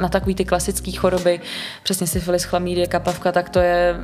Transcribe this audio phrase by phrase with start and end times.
[0.00, 1.40] na takový ty klasické choroby,
[1.82, 3.96] přesně syfilis, chlamídie, kapavka, tak to je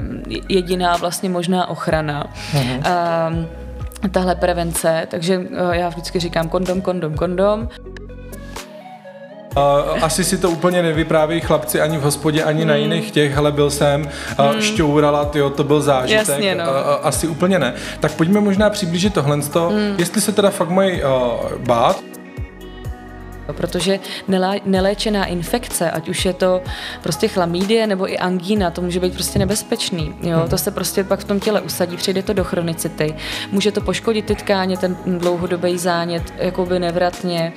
[0.48, 2.34] jediná vlastně možná ochrana.
[2.54, 2.78] Uh-huh.
[2.78, 7.68] Uh, tahle prevence, takže uh, já vždycky říkám kondom, kondom, kondom.
[10.02, 12.68] Asi si to úplně nevypráví chlapci ani v hospodě, ani mm.
[12.68, 12.82] na hmm.
[12.82, 14.08] jiných těch, ale byl jsem,
[14.38, 14.60] uh, mm.
[14.60, 16.28] šťourala, tyjo, to byl zážitek.
[16.28, 16.64] Jasně, no.
[17.06, 17.74] asi úplně ne.
[18.00, 19.42] Tak pojďme možná přiblížit tohle, mm.
[19.98, 21.10] jestli se teda fakt mají uh,
[21.58, 22.00] bát.
[23.52, 24.00] Protože
[24.64, 26.62] neléčená infekce, ať už je to
[27.02, 30.14] prostě chlamídie nebo i angína, to může být prostě nebezpečný.
[30.22, 30.38] Jo?
[30.38, 30.48] Hmm.
[30.48, 33.14] To se prostě pak v tom těle usadí, přijde to do chronicity.
[33.52, 37.52] Může to poškodit ty tkáně, ten dlouhodobý zánět, jakoby nevratně.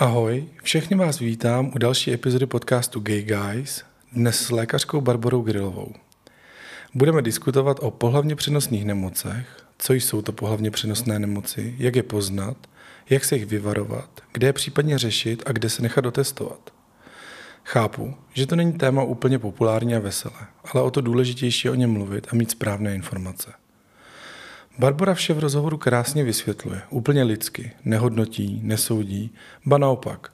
[0.00, 5.92] Ahoj, všechny vás vítám u další epizody podcastu Gay Guys, dnes s lékařkou Barborou Grilovou.
[6.94, 12.56] Budeme diskutovat o pohlavně přenosných nemocech, co jsou to pohlavně přenosné nemoci, jak je poznat,
[13.10, 16.70] jak se jich vyvarovat, kde je případně řešit a kde se nechat dotestovat.
[17.64, 21.74] Chápu, že to není téma úplně populární a veselé, ale o to důležitější je o
[21.74, 23.52] něm mluvit a mít správné informace.
[24.78, 29.34] Barbara vše v rozhovoru krásně vysvětluje, úplně lidsky, nehodnotí, nesoudí,
[29.66, 30.32] ba naopak.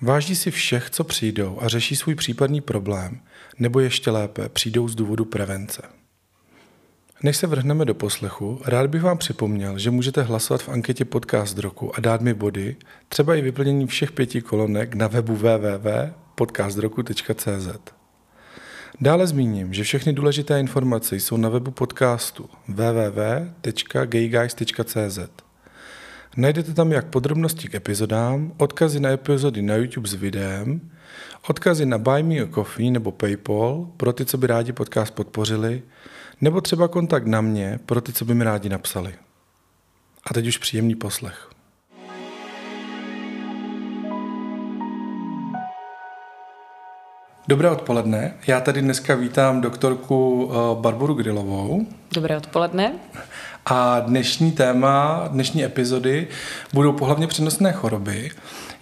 [0.00, 3.20] Váží si všech, co přijdou a řeší svůj případný problém,
[3.58, 5.82] nebo ještě lépe přijdou z důvodu prevence.
[7.22, 11.58] Než se vrhneme do poslechu, rád bych vám připomněl, že můžete hlasovat v anketě Podcast
[11.58, 12.76] roku a dát mi body,
[13.08, 18.03] třeba i vyplnění všech pěti kolonek na webu www.podcastroku.cz.
[19.00, 25.18] Dále zmíním, že všechny důležité informace jsou na webu podcastu www.gayguys.cz.
[26.36, 30.90] Najdete tam jak podrobnosti k epizodám, odkazy na epizody na YouTube s videem,
[31.48, 35.82] odkazy na Buy Me a Coffee nebo Paypal pro ty, co by rádi podcast podpořili,
[36.40, 39.14] nebo třeba kontakt na mě pro ty, co by mi rádi napsali.
[40.30, 41.53] A teď už příjemný poslech.
[47.48, 48.34] Dobré odpoledne.
[48.46, 51.86] Já tady dneska vítám doktorku eh, Barboru Grilovou.
[52.14, 52.92] Dobré odpoledne.
[53.66, 56.28] A dnešní téma, dnešní epizody
[56.72, 58.30] budou pohlavně přenosné choroby.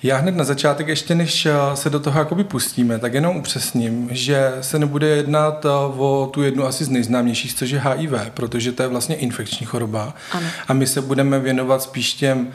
[0.03, 4.09] Já hned na začátek, ještě než eh, se do toho jakoby pustíme, tak jenom upřesním,
[4.13, 5.69] že se nebude jednat eh,
[5.99, 10.15] o tu jednu asi z nejznámějších, což je HIV, protože to je vlastně infekční choroba.
[10.33, 10.47] Ano.
[10.69, 12.53] A my se budeme věnovat spíš těm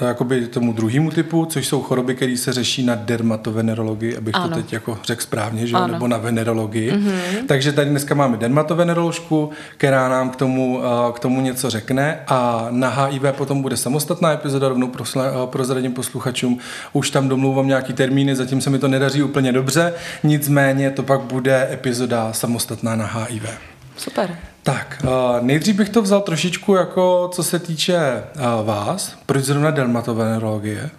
[0.00, 4.48] jakoby tomu druhému typu, což jsou choroby, které se řeší na dermatovenerologii, abych ano.
[4.48, 5.76] to teď jako řekl správně, že?
[5.86, 6.92] nebo na venerologii.
[6.92, 7.46] Mm-hmm.
[7.46, 12.66] Takže tady dneska máme dermatoveneroložku, která nám k tomu, eh, k tomu něco řekne a
[12.70, 16.58] na HIV potom bude samostatná epizoda, rovnou eh, prozradím posluchačům.
[16.92, 21.20] Už tam domlouvám nějaký termíny, zatím se mi to nedaří úplně dobře, nicméně to pak
[21.20, 23.48] bude epizoda samostatná na HIV.
[23.96, 24.51] Super.
[24.62, 29.16] Tak, uh, nejdřív bych to vzal trošičku jako co se týče uh, vás.
[29.26, 30.90] Proč zrovna dermatovenerologie?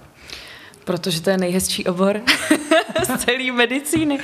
[0.86, 2.22] Protože to je nejhezčí obor
[3.04, 4.20] z celé medicíny.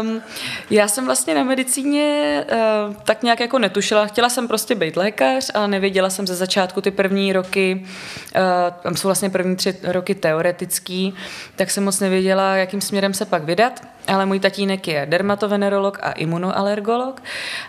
[0.00, 0.22] Um,
[0.70, 4.06] já jsem vlastně na medicíně uh, tak nějak jako netušila.
[4.06, 8.42] Chtěla jsem prostě být lékař, ale nevěděla jsem ze začátku ty první roky, uh,
[8.82, 11.14] tam jsou vlastně první tři roky teoretický,
[11.56, 13.82] tak jsem moc nevěděla, jakým směrem se pak vydat.
[14.06, 17.22] Ale můj tatínek je dermatovenerolog a imunoalergolog.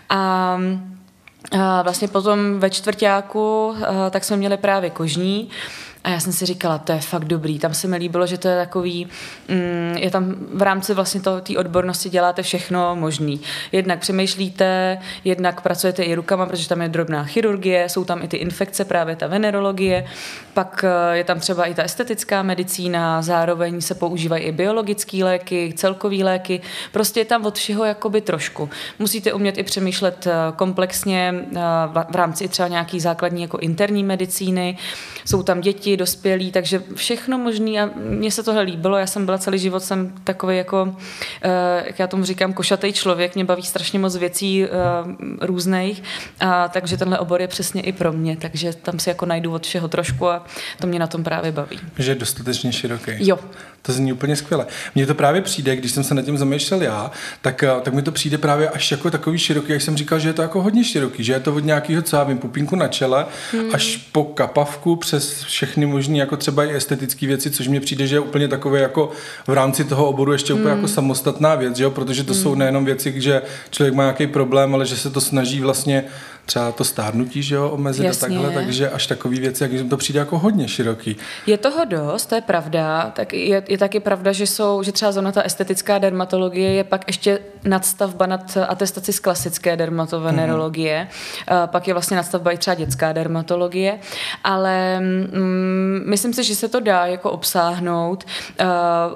[0.08, 0.58] A
[1.52, 3.74] a vlastně potom ve čtvrtáku
[4.10, 5.50] tak jsme měli právě kožní
[6.04, 7.58] a já jsem si říkala, to je fakt dobrý.
[7.58, 9.08] Tam se mi líbilo, že to je takový,
[9.48, 13.40] mm, je tam v rámci vlastně té odbornosti děláte všechno možný.
[13.72, 18.36] Jednak přemýšlíte, jednak pracujete i rukama, protože tam je drobná chirurgie, jsou tam i ty
[18.36, 20.04] infekce, právě ta venerologie,
[20.54, 25.72] pak eh, je tam třeba i ta estetická medicína, zároveň se používají i biologické léky,
[25.76, 26.60] celkové léky,
[26.92, 28.70] prostě je tam od všeho jakoby trošku.
[28.98, 31.60] Musíte umět i přemýšlet eh, komplexně eh,
[32.10, 34.78] v rámci třeba nějaký základní jako interní medicíny,
[35.24, 39.26] jsou tam děti, děti, dospělí, takže všechno možné a mně se tohle líbilo, já jsem
[39.26, 40.96] byla celý život, jsem takový jako,
[41.42, 44.68] eh, jak já tomu říkám, košatý člověk, mě baví strašně moc věcí eh,
[45.40, 46.02] různých,
[46.40, 49.66] a takže tenhle obor je přesně i pro mě, takže tam si jako najdu od
[49.66, 50.44] všeho trošku a
[50.80, 51.78] to mě na tom právě baví.
[51.98, 53.12] Že je dostatečně široký.
[53.18, 53.38] Jo,
[53.82, 54.66] to zní úplně skvěle.
[54.94, 57.10] Mně to právě přijde, když jsem se nad tím zamýšlel já,
[57.42, 60.28] tak, eh, tak mi to přijde právě až jako takový široký, jak jsem říkal, že
[60.28, 62.88] je to jako hodně široký, že je to od nějakého, co já vím, pupínku na
[62.88, 63.74] čele, hmm.
[63.74, 68.16] až po kapavku přes všechny možné, jako třeba i estetické věci, což mi přijde, že
[68.16, 69.10] je úplně takové jako
[69.46, 70.78] v rámci toho oboru ještě úplně hmm.
[70.78, 71.90] jako samostatná věc, že jo?
[71.90, 72.42] protože to hmm.
[72.42, 76.04] jsou nejenom věci, že člověk má nějaký problém, ale že se to snaží vlastně
[76.50, 78.26] třeba to stárnutí, že jo, omezit Jasně.
[78.26, 81.16] a takhle, takže až takový věci, jak to přijde jako hodně široký.
[81.46, 85.12] Je toho dost, to je pravda, tak je, je taky pravda, že jsou, že třeba
[85.12, 91.66] zóna ta estetická dermatologie je pak ještě nadstavba nad atestaci z klasické dermatovenerologie, mm-hmm.
[91.66, 93.98] pak je vlastně nadstavba i třeba dětská dermatologie,
[94.44, 98.24] ale mm, myslím si, že se to dá jako obsáhnout.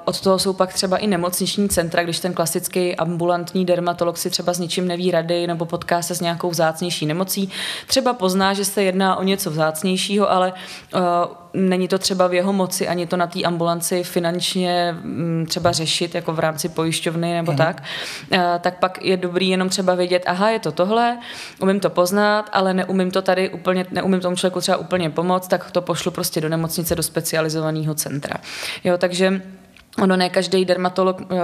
[0.05, 4.53] Od toho jsou pak třeba i nemocniční centra, když ten klasický ambulantní dermatolog si třeba
[4.53, 7.49] s ničím neví rady nebo potká se s nějakou vzácnější nemocí.
[7.87, 10.53] Třeba pozná, že se jedná o něco vzácnějšího, ale
[10.93, 11.01] uh,
[11.53, 16.15] není to třeba v jeho moci ani to na té ambulanci finančně um, třeba řešit
[16.15, 17.57] jako v rámci pojišťovny nebo mm.
[17.57, 17.83] tak,
[18.31, 21.17] uh, tak pak je dobrý jenom třeba vědět, aha, je to tohle,
[21.59, 25.71] umím to poznat, ale neumím to tady úplně, neumím tomu člověku třeba úplně pomoct, tak
[25.71, 28.35] to pošlu prostě do nemocnice, do specializovaného centra.
[28.83, 29.41] Jo, takže
[30.01, 31.37] Ono ne každý dermatolog uh,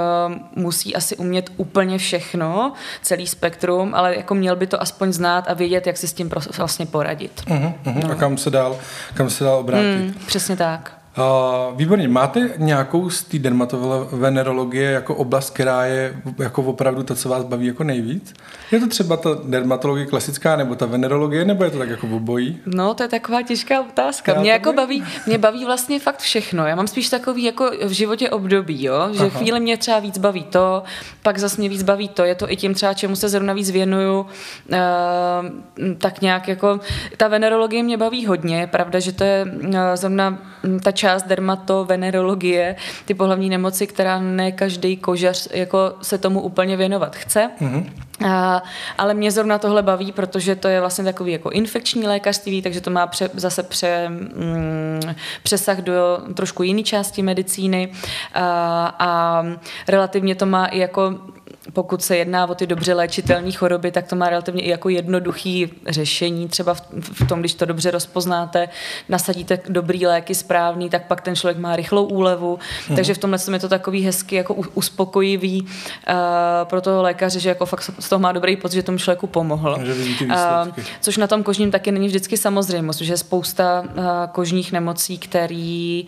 [0.56, 5.54] musí asi umět úplně všechno, celý spektrum, ale jako měl by to aspoň znát a
[5.54, 7.44] vědět, jak si s tím vlastně poradit.
[7.48, 8.08] Uh-huh, uh-huh.
[8.08, 8.12] No.
[8.12, 8.78] A kam se dál,
[9.14, 9.98] kam se dál obrátit.
[9.98, 11.01] Mm, přesně tak.
[11.18, 12.08] Uh, výborně.
[12.08, 17.68] Máte nějakou z té dermatovenerologie jako oblast, která je jako opravdu to, co vás baví
[17.68, 18.34] jako nejvíc?
[18.72, 22.60] Je to třeba ta dermatologie klasická, nebo ta venerologie, nebo je to tak jako obojí?
[22.66, 24.42] No, to je taková těžká otázka.
[24.42, 26.66] Mě jako baví, mě baví vlastně fakt všechno.
[26.66, 29.10] Já mám spíš takový jako v životě období, jo?
[29.12, 29.30] že Aha.
[29.30, 30.84] chvíli mě třeba víc baví to,
[31.24, 32.24] pak zase mě víc baví to.
[32.24, 34.28] Je to i tím třeba, čemu se zrovna víc věnuju, uh,
[35.98, 36.80] tak nějak jako
[37.18, 38.68] ta venerologie mě baví hodně.
[38.68, 40.38] Pravda, že to je uh, zrovna
[40.84, 42.76] ta část dermatovenerologie,
[43.06, 47.50] ty pohlavní nemoci, která ne každý kožař jako se tomu úplně věnovat chce.
[47.62, 47.90] Mm-hmm.
[48.26, 48.64] A,
[48.98, 52.90] ale mě zrovna tohle baví, protože to je vlastně takový jako infekční lékařství, takže to
[52.90, 57.92] má pře, zase pře, mm, přesah do trošku jiné části medicíny
[58.34, 59.44] a, a
[59.88, 61.16] relativně to má i jako
[61.74, 65.74] pokud se jedná o ty dobře léčitelné choroby, tak to má relativně i jako jednoduchý
[65.88, 66.48] řešení.
[66.48, 68.70] Třeba v, v tom, když to dobře rozpoznáte,
[69.10, 72.60] nasadíte dobrý léky správný, tak pak ten člověk má rychlou úlevu.
[72.90, 72.96] Mm.
[72.96, 75.70] Takže v tomhle je to takový hezky jako uspokojivý uh,
[76.64, 79.80] pro toho lékaře, že jako fakt toho má dobrý pocit, že tomu člověku pomohl.
[80.22, 85.18] Uh, což na tom kožním taky není vždycky samozřejmost, že je spousta uh, kožních nemocí,
[85.18, 86.08] který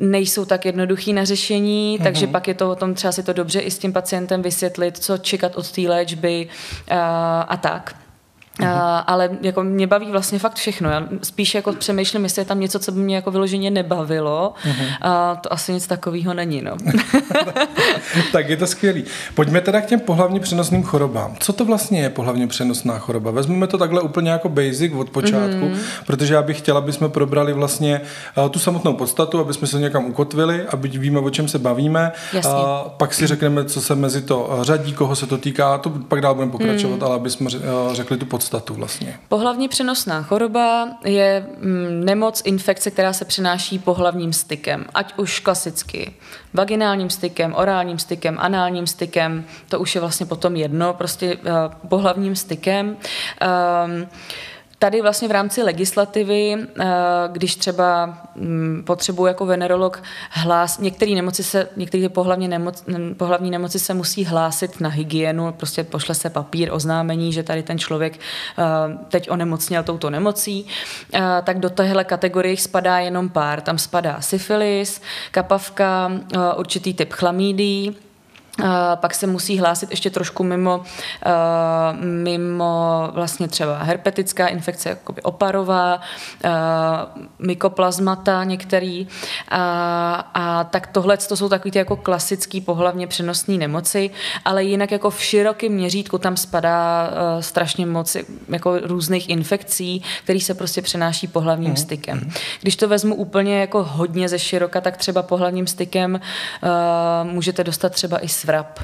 [0.00, 2.02] nejsou tak jednoduchý na řešení, mm-hmm.
[2.02, 4.98] takže pak je to o tom třeba si to dobře i s tím pacientem vysvětlit,
[4.98, 6.48] co čekat od té léčby
[6.90, 6.96] uh,
[7.48, 7.94] a tak.
[8.62, 8.68] Uh,
[9.06, 10.90] ale jako mě baví vlastně fakt všechno.
[10.90, 14.54] Já spíš jako přemýšlím, jestli je tam něco, co by mě jako vyloženě nebavilo.
[14.64, 14.96] Uh-huh.
[15.00, 16.62] A to asi nic takového není.
[16.62, 16.76] No.
[18.32, 19.04] tak je to skvělý.
[19.34, 21.36] Pojďme teda k těm pohlavně přenosným chorobám.
[21.38, 23.30] Co to vlastně je pohlavně přenosná choroba?
[23.30, 25.78] Vezmeme to takhle úplně jako basic od počátku, uh-huh.
[26.06, 28.00] protože já bych chtěla, aby jsme probrali vlastně
[28.36, 32.12] uh, tu samotnou podstatu, aby jsme se někam ukotvili, aby víme, o čem se bavíme.
[32.32, 32.52] Jasně.
[32.52, 36.20] A pak si řekneme, co se mezi to řadí, koho se to týká, to pak
[36.20, 37.06] dál budeme pokračovat, uh-huh.
[37.06, 37.50] ale aby jsme
[37.92, 39.18] řekli tu podstatu podstatu vlastně?
[39.28, 46.14] Pohlavní přenosná choroba je mm, nemoc, infekce, která se přenáší pohlavním stykem, ať už klasicky
[46.54, 52.36] vaginálním stykem, orálním stykem, análním stykem, to už je vlastně potom jedno, prostě uh, pohlavním
[52.36, 52.96] stykem.
[53.86, 54.08] Um,
[54.80, 56.86] Tady vlastně v rámci legislativy, eh,
[57.32, 62.84] když třeba mm, potřebuji jako venerolog hlás, některé nemoci se, některé pohlavní, nemoc,
[63.16, 67.78] pohlavní nemoci se musí hlásit na hygienu, prostě pošle se papír, oznámení, že tady ten
[67.78, 68.64] člověk eh,
[69.08, 70.66] teď onemocněl touto nemocí,
[71.14, 73.60] eh, tak do téhle kategorie spadá jenom pár.
[73.60, 76.12] Tam spadá syfilis, kapavka,
[76.56, 77.96] určitý typ chlamídí,
[78.94, 80.82] pak se musí hlásit ještě trošku mimo,
[82.00, 86.00] mimo vlastně třeba herpetická infekce, jakoby oparová,
[87.38, 89.08] mykoplazmata některý.
[89.48, 94.10] A, a tak tohle to jsou takové ty jako klasické pohlavně přenosné nemoci,
[94.44, 97.10] ale jinak jako v širokém měřítku tam spadá
[97.40, 98.16] strašně moc
[98.48, 101.76] jako různých infekcí, které se prostě přenáší pohlavním mm.
[101.76, 102.30] stykem.
[102.60, 106.20] Když to vezmu úplně jako hodně ze široka, tak třeba pohlavním stykem
[107.22, 108.78] můžete dostat třeba i svrap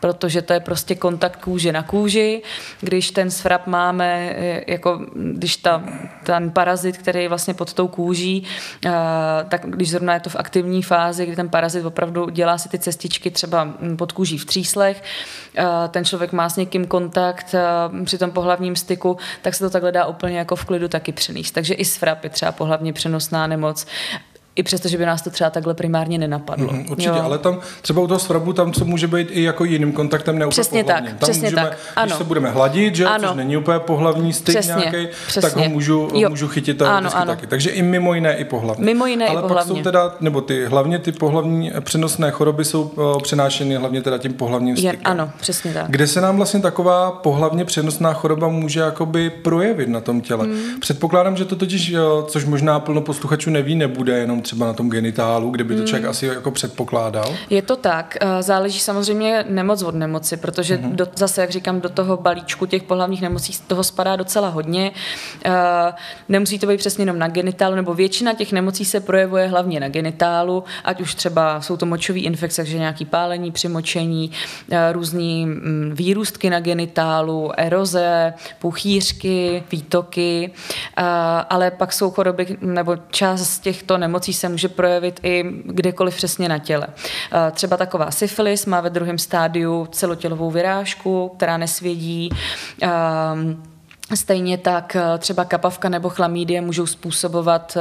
[0.00, 2.42] protože to je prostě kontakt kůže na kůži.
[2.80, 5.82] Když ten svrap máme, jako když ta,
[6.24, 8.44] ten parazit, který je vlastně pod tou kůží,
[8.86, 8.90] eh,
[9.48, 12.78] tak když zrovna je to v aktivní fázi, kdy ten parazit opravdu dělá si ty
[12.78, 15.02] cestičky třeba pod kůží v tříslech,
[15.56, 19.70] eh, ten člověk má s někým kontakt eh, při tom pohlavním styku, tak se to
[19.70, 21.50] takhle dá úplně jako v klidu taky přenést.
[21.50, 23.86] Takže i svrap je třeba pohlavně přenosná nemoc
[24.56, 26.72] I přesto, že by nás to třeba takhle primárně nenapadlo.
[26.72, 27.22] Mm, určitě, jo.
[27.22, 30.46] ale tam třeba u toho svrabu tam, co může být i jako jiným kontaktem, ne
[30.48, 31.78] Přesně tak, tam přesně můžeme, tak.
[31.96, 32.06] Ano.
[32.06, 33.28] Když se budeme hladit, že, ano.
[33.28, 35.50] což není úplně pohlavní styk přesně, nějaký, přesně.
[35.50, 36.30] tak ho můžu, jo.
[36.30, 37.26] můžu chytit ano, ano.
[37.26, 37.46] taky.
[37.46, 38.84] Takže i mimo jiné i pohlavní.
[38.84, 39.70] Mimo jiné ale i pohlavně.
[39.70, 44.18] pak jsou teda, nebo ty, hlavně ty pohlavní přenosné choroby jsou uh, přenášeny hlavně teda
[44.18, 45.00] tím pohlavním stykem.
[45.00, 45.84] Je, ano, přesně tak.
[45.88, 50.44] Kde se nám vlastně taková pohlavně přenosná choroba může jakoby projevit na tom těle?
[50.44, 50.80] Hmm.
[50.80, 51.94] Předpokládám, že to totiž,
[52.26, 56.02] což možná plno posluchačů neví, nebude jenom třeba na tom genitálu, kde by to člověk
[56.02, 56.10] hmm.
[56.10, 57.34] asi jako předpokládal.
[57.50, 58.16] Je to tak.
[58.20, 60.96] Eh, záleží samozřejmě nemoc od nemoci, protože hmm.
[60.96, 64.92] do, zase, jak říkám, do toho balíčku těch pohlavních nemocí toho spadá docela hodně.
[65.44, 65.52] Eh,
[66.28, 69.88] nemusí to být přesně jenom na genitálu, nebo většina těch nemocí se projevuje hlavně na
[69.88, 74.30] genitálu, ať už třeba jsou to močové infekce, že nějaký pálení při močení,
[74.70, 80.50] eh, různý mm, výrůstky na genitálu, eroze, puchýřky, výtoky,
[81.48, 86.48] ale pak jsou choroby, nebo část z těchto nemocí se může projevit i kdekoliv přesně
[86.48, 86.86] na těle.
[87.52, 92.30] Třeba taková syfilis má ve druhém stádiu celotělovou vyrážku, která nesvědí.
[94.14, 97.76] Stejně tak třeba kapavka nebo chlamídie můžou způsobovat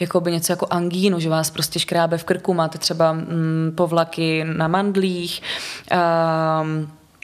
[0.00, 4.68] jakoby něco jako angínu, že vás prostě škrábe v krku, máte třeba mm, povlaky na
[4.68, 5.42] mandlích,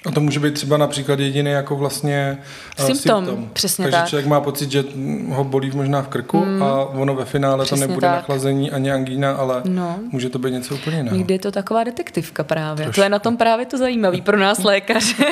[0.07, 2.39] a to může být třeba například jediný jako vlastně
[2.79, 3.27] uh, symptom.
[3.27, 3.51] symptom.
[3.53, 4.09] Přesně Takže tak.
[4.09, 4.85] člověk má pocit, že
[5.29, 6.63] ho bolí možná v krku mm.
[6.63, 8.17] a ono ve finále Přesně to nebude tak.
[8.17, 9.99] nachlazení ani angína, ale no.
[10.13, 11.17] může to být něco úplně jiného.
[11.17, 12.85] Někdy je to taková detektivka právě.
[12.85, 12.95] Trošku.
[12.95, 15.25] To je na tom právě to zajímavé pro nás lékaře.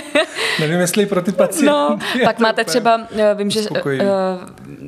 [0.61, 1.67] Nevím, jestli pro ty pacienty.
[1.67, 3.79] No, pak máte třeba, eh, vím, že uh,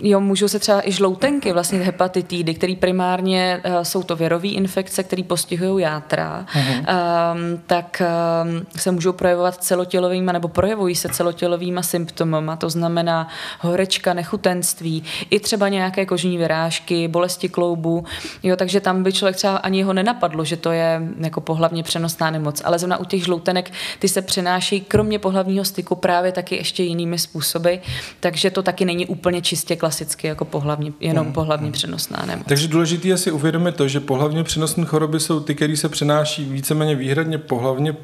[0.03, 5.03] jo, můžou se třeba i žloutenky, vlastně hepatitidy, které primárně uh, jsou to věrové infekce,
[5.03, 6.79] které postihují játra, uh-huh.
[6.79, 8.03] um, tak
[8.45, 13.29] um, se můžou projevovat celotělovýma nebo projevují se celotělovýma symptomama, to znamená
[13.61, 18.05] horečka, nechutenství, i třeba nějaké kožní vyrážky, bolesti kloubu,
[18.43, 22.31] jo, takže tam by člověk třeba ani ho nenapadlo, že to je jako pohlavně přenosná
[22.31, 26.83] nemoc, ale zrovna u těch žloutenek ty se přenášejí kromě pohlavního styku právě taky ještě
[26.83, 27.75] jinými způsoby,
[28.21, 31.33] takže to taky není úplně čistě klasicky jako pohlavně, jenom mm.
[31.33, 32.47] pohlavně přenosná nemoc.
[32.49, 36.45] Takže důležité je si uvědomit to, že pohlavně přenosné choroby jsou ty, které se přenáší
[36.45, 37.97] víceméně výhradně pohlavně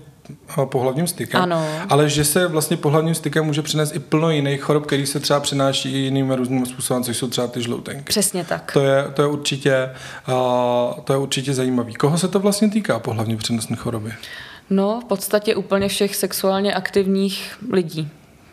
[0.64, 1.67] pohlavním stykem, ano.
[1.88, 5.41] ale že se vlastně pohlavním stykem může přinést i plno jiných chorob, které se třeba
[5.41, 8.02] přináší i jiným různým způsobem, což jsou třeba ty žloutenky.
[8.02, 8.73] Přesně tak.
[8.73, 9.91] To je, to je, určitě,
[10.29, 11.95] uh, to je určitě zajímavý.
[11.95, 14.12] Koho se to vlastně týká, pohlavně přenosné choroby?
[14.71, 18.11] No, v podstatě úplně všech sexuálně aktivních lidí.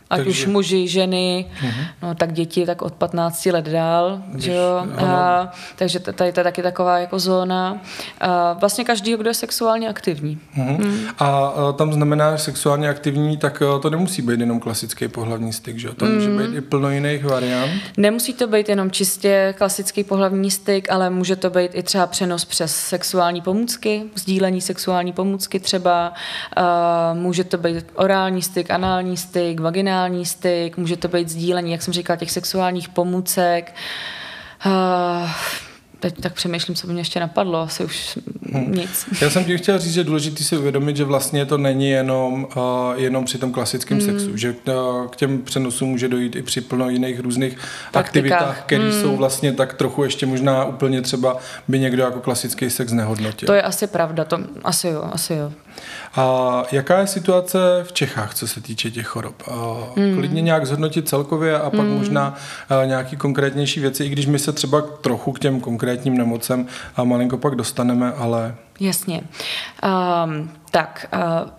[0.09, 0.29] Ať Takže...
[0.29, 1.85] už muži, ženy, uh-huh.
[2.01, 4.87] no tak děti tak od 15 let dál, Když, že jo?
[4.97, 7.77] A, takže tady to je taky taková jako zóna.
[8.21, 10.39] A vlastně každý, kdo je sexuálně aktivní.
[10.57, 10.77] Uh-huh.
[10.77, 10.99] Hmm.
[11.19, 15.53] A, a tam znamená, že sexuálně aktivní, tak e, to nemusí být jenom klasický pohlavní
[15.53, 15.93] styk, že jo?
[15.93, 17.71] To může být i plno jiných variant.
[17.97, 22.45] Nemusí to být jenom čistě klasický pohlavní styk, ale může to být i třeba přenos
[22.45, 26.13] přes sexuální pomůcky, sdílení sexuální pomůcky třeba,
[26.55, 31.71] a, může to být orální styk, anální styk, vaginální vaginální styk, může to být sdílení,
[31.71, 33.75] jak jsem říkala, těch sexuálních pomůcek.
[34.65, 35.29] Uh,
[35.99, 38.19] teď tak přemýšlím, co by mě ještě napadlo, asi už
[38.53, 38.71] hmm.
[38.71, 39.05] nic.
[39.21, 42.61] Já jsem ti chtěl říct, že důležité si uvědomit, že vlastně to není jenom, uh,
[42.95, 44.07] jenom při tom klasickém hmm.
[44.07, 48.05] sexu, že uh, k těm přenosům může dojít i při plno jiných různých Praktikách.
[48.05, 49.01] aktivitách, které hmm.
[49.01, 51.37] jsou vlastně tak trochu ještě možná úplně třeba
[51.67, 53.47] by někdo jako klasický sex nehodnotil.
[53.47, 55.51] To je asi pravda, to asi jo, asi jo.
[56.15, 59.43] A jaká je situace v Čechách, co se týče těch chorob?
[59.95, 60.15] Mm.
[60.15, 61.97] Klidně nějak zhodnotit celkově a pak mm.
[61.97, 62.35] možná
[62.85, 67.37] nějaký konkrétnější věci, i když my se třeba trochu k těm konkrétním nemocem a malinko
[67.37, 68.55] pak dostaneme, ale...
[68.79, 69.21] Jasně.
[70.25, 71.49] Um, tak, uh,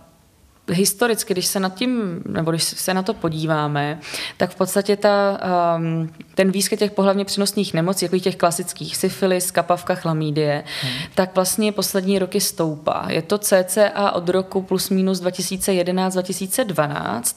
[0.70, 3.98] historicky, když se nad tím, nebo když se na to podíváme,
[4.36, 5.40] tak v podstatě ta,
[5.76, 10.92] um, ten výskyt těch pohlavně přenosných nemocí, jako těch klasických syfilis, kapavka, chlamídie, hmm.
[11.14, 13.06] tak vlastně poslední roky stoupá.
[13.08, 17.36] Je to cca od roku plus minus 2011-2012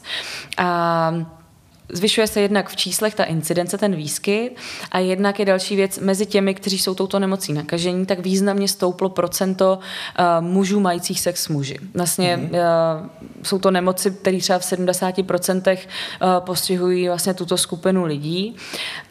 [0.56, 1.43] a
[1.92, 4.56] Zvyšuje se jednak v číslech ta incidence, ten výskyt
[4.92, 9.08] a jednak je další věc mezi těmi, kteří jsou touto nemocí nakažení, tak významně stouplo
[9.08, 11.78] procento uh, mužů majících sex s muži.
[11.94, 13.02] Vlastně mm-hmm.
[13.02, 13.08] uh,
[13.42, 18.56] jsou to nemoci, které třeba v 70% uh, postihují vlastně tuto skupinu lidí.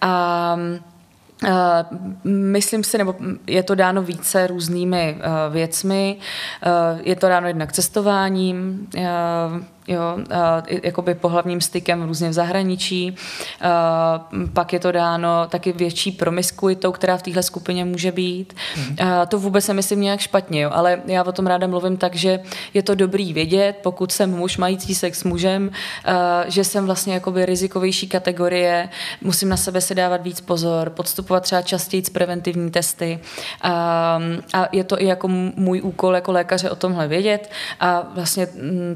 [0.01, 0.57] A
[1.43, 1.49] Uh,
[2.23, 3.15] myslím si, nebo
[3.47, 6.17] je to dáno více různými uh, věcmi.
[6.65, 8.87] Uh, je to dáno jednak cestováním,
[9.87, 10.17] jo,
[10.83, 13.15] jakoby pohlavním stykem různě v zahraničí.
[14.53, 18.53] Pak je to dáno taky větší promiskuitou, která v téhle skupině může být.
[18.77, 18.83] Mm.
[19.01, 22.39] Uh, to vůbec nemyslím nějak špatně, jo, ale já o tom ráda mluvím tak, že
[22.73, 25.71] je to dobrý vědět, pokud jsem muž mající sex s mužem,
[26.47, 28.89] že jsem vlastně jakoby rizikovější kategorie,
[29.21, 33.19] musím na sebe si dávat víc pozor, podstupovat třeba častěji preventivní testy.
[33.61, 34.19] A
[34.71, 38.47] je to i jako můj úkol jako lékaře o tomhle vědět a vlastně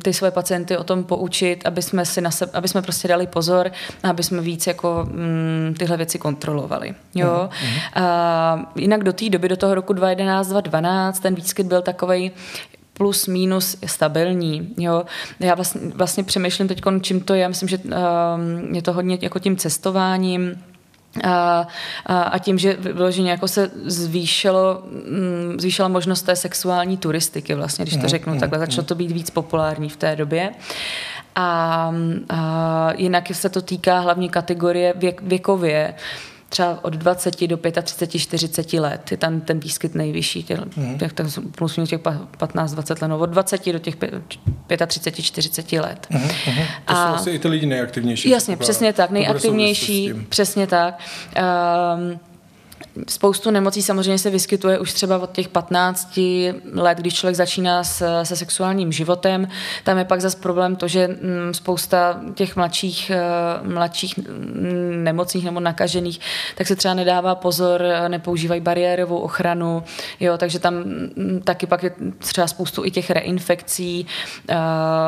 [0.03, 3.27] ty své pacienty o tom poučit, aby jsme si na sebe, aby jsme prostě dali
[3.27, 3.71] pozor
[4.03, 6.95] a aby jsme víc jako mm, tyhle věci kontrolovali.
[7.15, 7.49] Jo?
[7.51, 8.03] Uh-huh.
[8.03, 12.31] A jinak do té doby, do toho roku 2011, 2012, ten výskyt byl takový
[12.93, 14.73] plus minus stabilní.
[14.77, 15.03] Jo.
[15.39, 17.47] Já vlastně, vlastně přemýšlím teď, čím to je.
[17.47, 20.63] Myslím, že um, je to hodně jako tím cestováním,
[21.23, 21.67] a,
[22.05, 27.85] a, a tím, že vyloženě jako se zvýšilo, mm, zvýšila možnost té sexuální turistiky vlastně,
[27.85, 30.51] když to mm, řeknu mm, takhle, začalo to být víc populární v té době.
[31.35, 31.93] A,
[32.29, 35.93] a jinak se to týká hlavně kategorie věk, věkově
[36.57, 40.97] třeba od 20 do 35, 40 let je tam ten výskyt nejvyšší, těch, mm.
[40.97, 42.01] těch, těch plus minus těch
[42.37, 43.95] 15, 20 let, no od 20 do těch
[44.87, 46.07] 35, 40 let.
[46.09, 46.21] Mm.
[46.21, 46.29] Mm.
[46.85, 48.29] To a, jsou asi i ty lidi nejaktivnější.
[48.29, 50.99] Jasně, přesně tak, nejaktivnější, přesně tak.
[51.35, 52.19] Um,
[53.07, 56.19] Spoustu nemocí samozřejmě se vyskytuje už třeba od těch 15
[56.73, 59.47] let, když člověk začíná s, se sexuálním životem.
[59.83, 65.45] Tam je pak zase problém to, že mm, spousta těch mladších, eh, mladších mm, nemocných
[65.45, 66.19] nebo nakažených,
[66.55, 69.83] tak se třeba nedává pozor, nepoužívají bariérovou ochranu,
[70.19, 74.07] jo, takže tam mm, taky pak je třeba spoustu i těch reinfekcí
[74.47, 74.55] eh,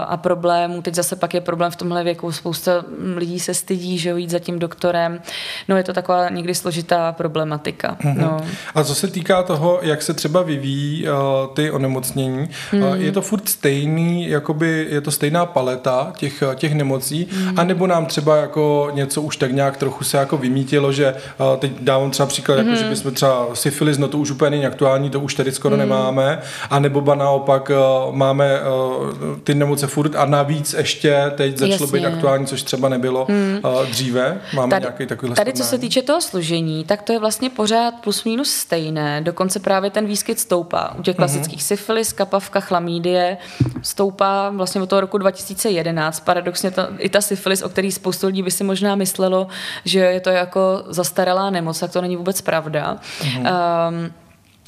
[0.07, 0.81] a problémů.
[0.81, 4.39] Teď zase pak je problém v tomhle věku, spousta lidí se stydí, že jít za
[4.39, 5.21] tím doktorem.
[5.67, 7.97] No je to taková někdy složitá problematika problematika.
[8.09, 8.21] Mm-hmm.
[8.21, 8.37] No.
[8.75, 12.83] A co se týká toho, jak se třeba vyvíjí uh, ty onemocnění, mm.
[12.83, 17.59] uh, je to furt stejný, jakoby je to stejná paleta těch, těch nemocí, mm.
[17.59, 21.71] anebo nám třeba jako něco už tak nějak trochu se jako vymítilo, že uh, teď
[21.81, 22.59] dávám třeba příklad, mm.
[22.59, 22.93] jako, že mhm.
[22.93, 25.79] bychom třeba syfilis, no to už úplně není aktuální, to už tady skoro mm.
[25.79, 27.71] nemáme, anebo ba naopak
[28.09, 31.99] uh, máme uh, ty nemoce furt a navíc ještě teď začalo Jasně.
[31.99, 33.59] být aktuální, což třeba nebylo mm.
[33.63, 34.37] uh, dříve.
[34.53, 37.68] Máme tady, nějaký takový Tady, co se týče toho složení, tak to je vlastně pořád
[38.03, 40.95] plus minus stejné, dokonce právě ten výskyt stoupá.
[40.99, 41.17] U těch mhm.
[41.17, 41.67] klasických mm-hmm.
[41.67, 43.37] syfilis, kapavka, chlamídie
[43.81, 46.19] stoupá vlastně od toho roku 2011.
[46.19, 49.47] Paradoxně to, i ta syfilis, o který spoustu lidí by si možná myslelo,
[49.85, 52.97] že je to jako zastaralá nemoc, tak to není vůbec pravda.
[53.21, 53.47] Mm-hmm.
[53.89, 54.11] Um,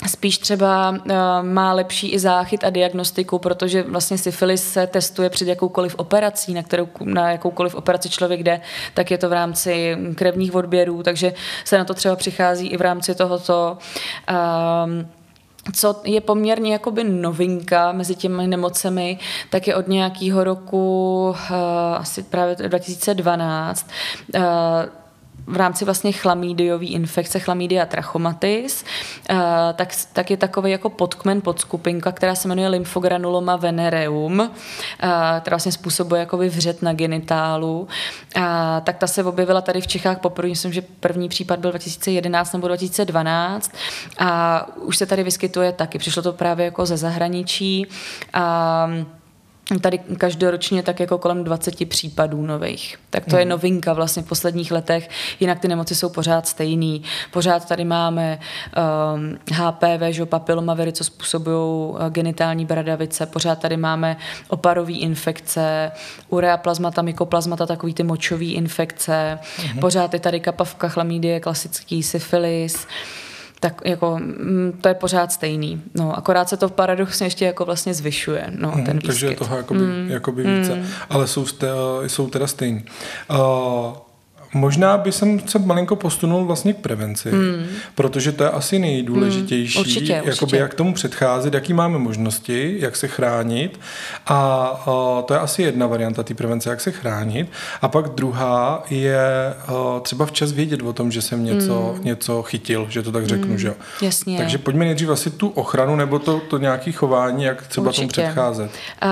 [0.07, 0.97] spíš třeba uh,
[1.41, 6.63] má lepší i záchyt a diagnostiku, protože vlastně syfilis se testuje před jakoukoliv operací, na,
[6.63, 8.61] kterou, na jakoukoliv operaci člověk jde,
[8.93, 11.33] tak je to v rámci krevních odběrů, takže
[11.65, 13.77] se na to třeba přichází i v rámci tohoto
[14.85, 15.07] um,
[15.73, 21.57] co je poměrně jakoby novinka mezi těmi nemocemi, tak je od nějakého roku, uh,
[21.95, 23.89] asi právě 2012,
[24.35, 24.41] uh,
[25.47, 28.85] v rámci vlastně chlamídiové infekce, chlamídia trachomatis,
[29.29, 29.35] eh,
[29.75, 34.49] tak, tak je takový jako podkmen, podskupinka, která se jmenuje lymfogranuloma venereum, eh,
[35.39, 37.87] která vlastně způsobuje jako vřet na genitálu.
[38.83, 42.67] Tak ta se objevila tady v Čechách poprvé, myslím, že první případ byl 2011 nebo
[42.67, 43.71] 2012
[44.17, 45.97] a už se tady vyskytuje taky.
[45.97, 47.87] Přišlo to právě jako ze zahraničí.
[48.33, 48.87] A
[49.81, 52.97] tady každoročně tak jako kolem 20 případů nových.
[53.09, 53.37] Tak to mm.
[53.37, 53.49] je hmm.
[53.49, 57.03] novinka vlastně v posledních letech, jinak ty nemoci jsou pořád stejný.
[57.31, 58.39] Pořád tady máme
[59.15, 65.91] um, HPV, že papilomaviry, co způsobují uh, genitální bradavice, pořád tady máme oparové infekce,
[66.29, 69.39] urea plazmata, mykoplazmata, takový ty močové infekce,
[69.73, 69.79] mm.
[69.79, 72.87] pořád je tady kapavka, chlamídie, klasický syfilis,
[73.61, 75.81] tak jako mm, to je pořád stejný.
[75.95, 79.07] No, akorát se to paradoxně ještě jako vlastně zvyšuje, no, hmm, ten výskyt.
[79.07, 80.07] Takže je toho jakoby, mm.
[80.09, 80.85] jakoby více, mm.
[81.09, 81.45] ale jsou,
[82.07, 82.85] jsou teda stejný.
[83.29, 83.37] Uh,
[84.53, 87.65] Možná by jsem se malinko posunul vlastně k prevenci, mm.
[87.95, 90.57] protože to je asi nejdůležitější, mm, určitě, jakoby určitě.
[90.57, 93.79] jak tomu předcházet, jaký máme možnosti, jak se chránit
[94.27, 94.35] a,
[94.85, 99.53] a to je asi jedna varianta té prevence, jak se chránit a pak druhá je
[99.67, 102.05] a, třeba včas vědět o tom, že jsem něco, mm.
[102.05, 103.73] něco chytil, že to tak řeknu, mm, že.
[104.01, 104.37] Jasně.
[104.37, 108.07] Takže pojďme nejdřív asi tu ochranu nebo to, to nějaké chování, jak třeba určitě.
[108.07, 108.71] tomu předcházet.
[109.03, 109.09] Uh,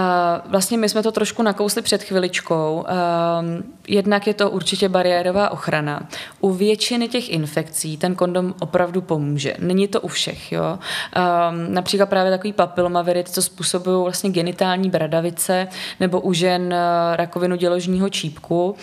[0.51, 2.85] vlastně my jsme to trošku nakousli před chviličkou.
[2.89, 6.07] Uh, jednak je to určitě bariéra bariérová ochrana.
[6.39, 9.55] U většiny těch infekcí ten kondom opravdu pomůže.
[9.59, 10.51] Není to u všech.
[10.51, 10.79] Jo?
[10.79, 15.67] Um, například právě takový papilomavirit, co způsobují vlastně genitální bradavice,
[15.99, 18.75] nebo u žen uh, rakovinu děložního čípku, uh,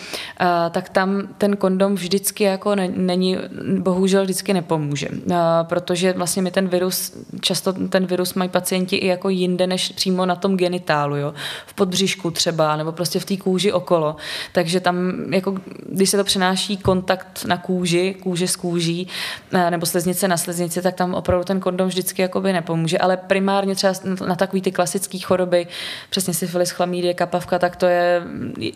[0.71, 3.37] tak tam ten kondom vždycky jako ne, není,
[3.79, 5.07] bohužel vždycky nepomůže.
[5.09, 9.89] Uh, protože vlastně mi ten virus, často ten virus mají pacienti i jako jinde, než
[9.89, 11.33] přímo na tom genitálu, jo?
[11.65, 14.15] v podbřišku třeba, nebo prostě v té kůži okolo.
[14.51, 15.55] Takže tam, jako,
[15.89, 19.07] když se to přenáší kontakt na kůži, kůže s kůží,
[19.53, 22.97] eh, nebo sleznice na sleznici, tak tam opravdu ten kondom vždycky jakoby nepomůže.
[22.97, 23.93] Ale primárně třeba
[24.27, 25.67] na takové ty klasické choroby,
[26.09, 28.21] přesně syfilis, chlamídie, kapavka, tak to je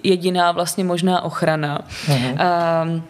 [0.03, 1.81] jediná vlastně možná ochrana.
[2.07, 2.37] Uh-huh.
[2.83, 3.03] Um,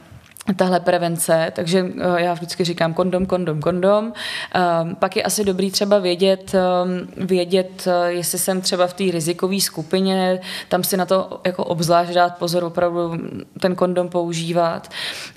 [0.56, 4.14] tahle prevence, takže eh, já vždycky říkám kondom, kondom, kondom.
[4.54, 9.04] Ehm, pak je asi dobrý třeba vědět, ehm, vědět, eh, jestli jsem třeba v té
[9.04, 13.14] rizikové skupině, tam si na to jako obzvlášť dát pozor, opravdu
[13.60, 14.90] ten kondom používat.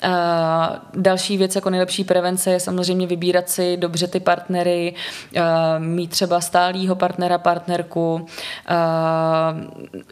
[0.03, 0.15] Ehm,
[0.95, 4.95] další věc jako nejlepší prevence je samozřejmě vybírat si dobře ty partnery,
[5.79, 8.27] mít třeba stálýho partnera, partnerku.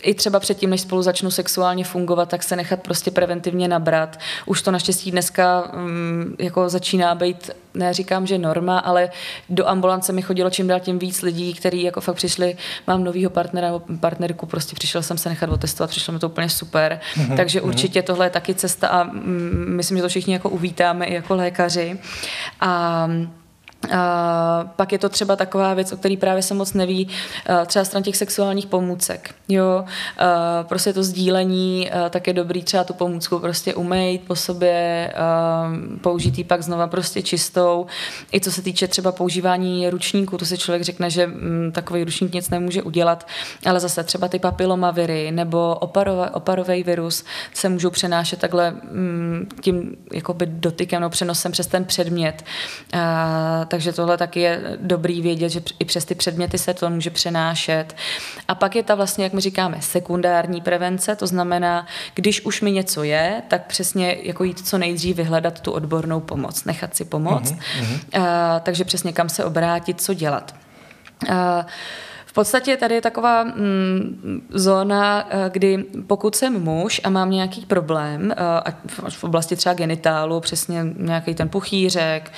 [0.02, 4.18] I třeba předtím, než spolu začnu sexuálně fungovat, tak se nechat prostě preventivně nabrat.
[4.46, 9.10] Už to naštěstí naštěstí dneska um, jako začíná být, neříkám, že norma, ale
[9.48, 13.30] do ambulance mi chodilo čím dál tím víc lidí, kteří jako fakt přišli, mám novýho
[13.30, 17.00] partnera nebo partnerku, prostě přišel jsem se nechat otestovat, přišlo mi to úplně super.
[17.14, 17.36] Mm-hmm.
[17.36, 17.68] Takže mhm.
[17.68, 21.34] určitě tohle je taky cesta a mm, myslím, že to všichni jako uvítáme i jako
[21.34, 21.98] lékaři.
[22.60, 23.08] A
[23.84, 23.90] Uh,
[24.76, 27.08] pak je to třeba taková věc, o který právě se moc neví,
[27.66, 29.34] třeba stran těch sexuálních pomůcek.
[29.48, 29.84] Jo,
[30.62, 35.12] prostě to sdílení, tak je dobrý třeba tu pomůcku prostě umejt po sobě,
[36.00, 37.86] použít ji pak znova prostě čistou.
[38.32, 42.34] I co se týče třeba používání ručníků, to si člověk řekne, že um, takový ručník
[42.34, 43.26] nic nemůže udělat,
[43.66, 45.78] ale zase třeba ty papilomaviry nebo
[46.32, 52.44] oparový virus se můžou přenášet takhle um, tím jakoby dotykem nebo přenosem přes ten předmět.
[53.72, 57.96] Takže tohle taky je dobrý vědět, že i přes ty předměty se to může přenášet.
[58.48, 62.72] A pak je ta vlastně, jak my říkáme, sekundární prevence, to znamená, když už mi
[62.72, 67.52] něco je, tak přesně jako jít co nejdřív vyhledat tu odbornou pomoc, nechat si pomoct.
[67.52, 68.18] Uh-huh, uh-huh.
[68.18, 68.24] Uh,
[68.62, 70.54] takže přesně kam se obrátit, co dělat.
[71.28, 71.34] Uh,
[72.26, 78.34] v podstatě tady je taková mm, zóna, kdy pokud jsem muž a mám nějaký problém,
[78.64, 78.74] ať
[79.08, 82.32] v oblasti třeba genitálu, přesně nějaký ten puchýřek,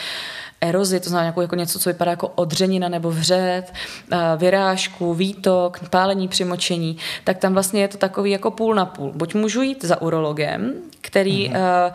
[0.64, 3.64] erozi, to znamená nějakou, jako něco, co vypadá jako odřenina nebo vřet,
[4.12, 9.12] eh, vyrážku, výtok, pálení, přimočení, tak tam vlastně je to takový jako půl na půl.
[9.14, 11.92] Buď můžu jít za urologem, který mm-hmm.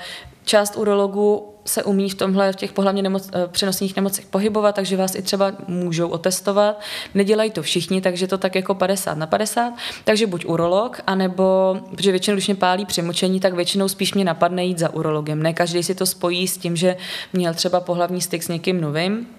[0.50, 4.98] Část urologů se umí v tomhle, v těch pohlavně nemoc, eh, přenosných nemocech pohybovat, takže
[4.98, 6.80] vás i třeba můžou otestovat.
[7.14, 9.74] Nedělají to všichni, takže to tak jako 50 na 50.
[10.04, 14.66] Takže buď urolog, anebo, protože většinou, když mě pálí přemočení, tak většinou spíš mě napadne
[14.66, 15.44] jít za urologem.
[15.44, 16.98] Ne každý si to spojí s tím, že
[17.34, 19.39] měl třeba pohlavní styk s někým novým.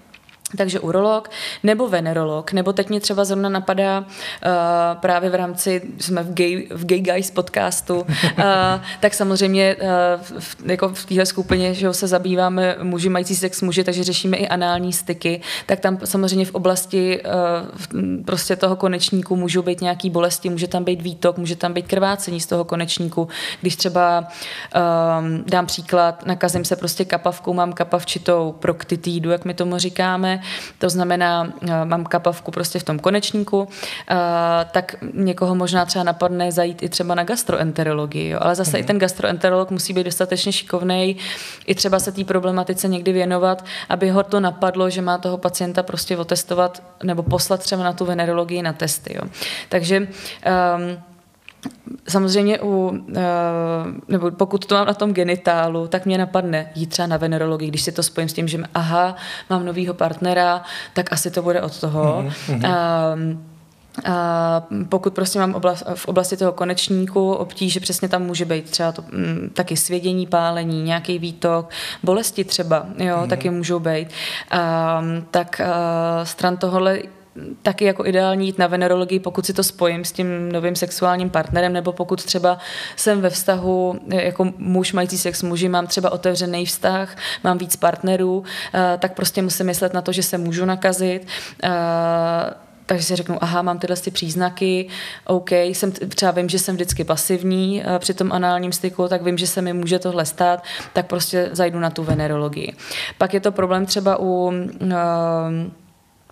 [0.57, 1.29] Takže urolog
[1.63, 4.05] nebo venerolog, nebo teď mě třeba zrovna napadá uh,
[4.99, 8.05] právě v rámci, jsme v Gay, v Gay Guys podcastu, uh,
[8.99, 9.89] tak samozřejmě uh,
[10.39, 14.47] v, jako v téhle skupině, že se zabýváme muži mající sex muži, takže řešíme i
[14.47, 20.49] anální styky, tak tam samozřejmě v oblasti uh, prostě toho konečníku můžou být nějaký bolesti,
[20.49, 23.27] může tam být výtok, může tam být krvácení z toho konečníku.
[23.61, 29.77] Když třeba um, dám příklad, nakazím se prostě kapavkou, mám kapavčitou proktitídu, jak my tomu
[29.77, 30.40] říkáme,
[30.77, 33.67] to znamená, eh, mám kapavku prostě v tom konečníku,
[34.09, 34.15] eh,
[34.71, 38.39] tak někoho možná třeba napadne zajít i třeba na gastroenterologii, jo?
[38.41, 38.75] ale zase mm.
[38.75, 38.87] i mhm.
[38.87, 41.17] ten gastroenterolog musí být dostatečně šikovný,
[41.65, 45.83] i třeba se té problematice někdy věnovat, aby ho to napadlo, že má toho pacienta
[45.83, 49.15] prostě otestovat nebo poslat třeba na tu venerologii na testy.
[49.15, 49.21] Jo?
[49.69, 51.10] Takže um,
[52.09, 53.21] Samozřejmě, u, eh,
[54.07, 57.81] nebo pokud to mám na tom genitálu, tak mě napadne jít třeba na venerologii, když
[57.81, 59.15] si to spojím s tím, že aha,
[59.49, 62.25] mám novýho partnera, tak asi to bude od toho.
[62.47, 62.75] Mm-hmm.
[63.13, 63.51] Um,
[64.05, 68.91] a pokud prostě mám oblast, v oblasti toho konečníku obtíže, přesně tam může být třeba
[68.91, 71.69] to, m, mm, taky svědění, pálení, nějaký výtok,
[72.03, 73.29] bolesti třeba, jo, mm.
[73.29, 74.07] taky můžou být.
[74.51, 76.99] A, tak a, stran tohohle
[77.61, 81.73] taky jako ideální jít na venerologii, pokud si to spojím s tím novým sexuálním partnerem,
[81.73, 82.57] nebo pokud třeba
[82.95, 88.43] jsem ve vztahu jako muž mající sex muži, mám třeba otevřený vztah, mám víc partnerů,
[88.73, 91.27] eh, tak prostě musím myslet na to, že se můžu nakazit
[91.63, 91.69] eh,
[92.85, 94.87] takže si řeknu, aha, mám tyhle ty příznaky,
[95.25, 99.47] OK, jsem, třeba vím, že jsem vždycky pasivní při tom análním styku, tak vím, že
[99.47, 100.63] se mi může tohle stát,
[100.93, 102.73] tak prostě zajdu na tu venerologii.
[103.17, 104.91] Pak je to problém třeba u uh,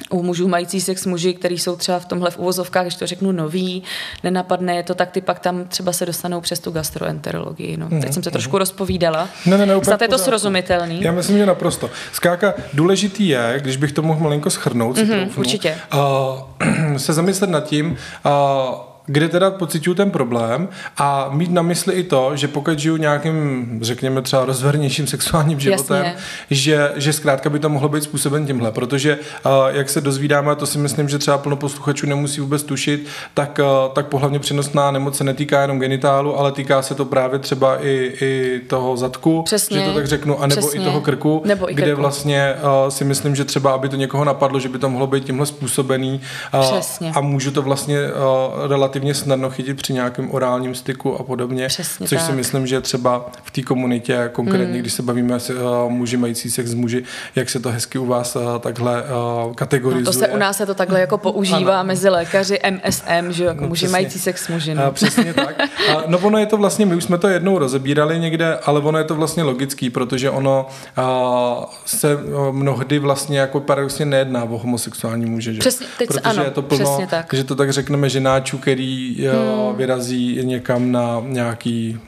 [0.10, 3.32] u mužů mající sex muži, kteří jsou třeba v tomhle v uvozovkách, když to řeknu
[3.32, 3.84] nový,
[4.24, 7.78] nenapadne je to, tak ty pak tam třeba se dostanou přes tu gastroenterologii.
[7.78, 7.90] No.
[8.02, 9.30] Teď jsem se trošku rozpovídala.
[9.46, 11.02] Ne, ne, ne, Snad je to srozumitelný.
[11.02, 11.90] Já myslím, že naprosto.
[12.14, 15.78] Zkrátka, důležitý je, když bych to mohl malinko schrnout, mm-hmm, určitě.
[15.94, 21.94] Uh, se zamyslet nad tím, uh, kde teda pocituju ten problém a mít na mysli
[21.94, 26.06] i to, že pokud žiju nějakým, řekněme třeba rozvernějším sexuálním životem,
[26.50, 30.56] že, že zkrátka by to mohlo být způsoben tímhle, protože uh, jak se dozvídáme, a
[30.56, 34.92] to si myslím, že třeba plno posluchačů nemusí vůbec tušit, tak, uh, tak pohlavně přenosná
[34.92, 39.44] nemoc se netýká jenom genitálu, ale týká se to právě třeba i, i toho zadku,
[39.44, 39.80] Přesně.
[39.80, 40.82] že to tak řeknu, anebo Přesně.
[40.82, 42.02] i toho krku, nebo i kde krku.
[42.02, 45.24] vlastně uh, si myslím, že třeba, aby to někoho napadlo, že by to mohlo být
[45.26, 46.22] tímhle způsobený
[46.54, 47.12] uh, Přesně.
[47.16, 51.68] a můžu to vlastně uh, relativně relativně snadno chytit při nějakém orálním styku a podobně.
[51.68, 52.28] Přesně což tak.
[52.28, 54.80] si myslím, že třeba v té komunitě, konkrétně mm.
[54.80, 57.04] když se bavíme s uh, muži mající sex s muži,
[57.36, 60.06] jak se to hezky u vás uh, takhle uh, kategorizuje.
[60.06, 61.88] No to se u nás se to takhle jako používá ano.
[61.88, 63.92] mezi lékaři MSM, že jako no, muži přesně.
[63.92, 64.76] mající sex s muži.
[64.76, 64.84] No.
[64.84, 65.56] Uh, přesně tak.
[65.96, 68.98] Uh, no ono je to vlastně, my už jsme to jednou rozebírali někde, ale ono
[68.98, 72.18] je to vlastně logický, protože ono uh, se
[72.52, 75.54] mnohdy vlastně jako paradoxně nejedná o homosexuální muže.
[75.54, 75.60] Že?
[75.60, 77.34] Přesně, teď protože ano, je to plno, tak.
[77.34, 79.76] že to tak řekneme ženáčů, který hmm.
[79.76, 82.00] vyrazí někam na nějaký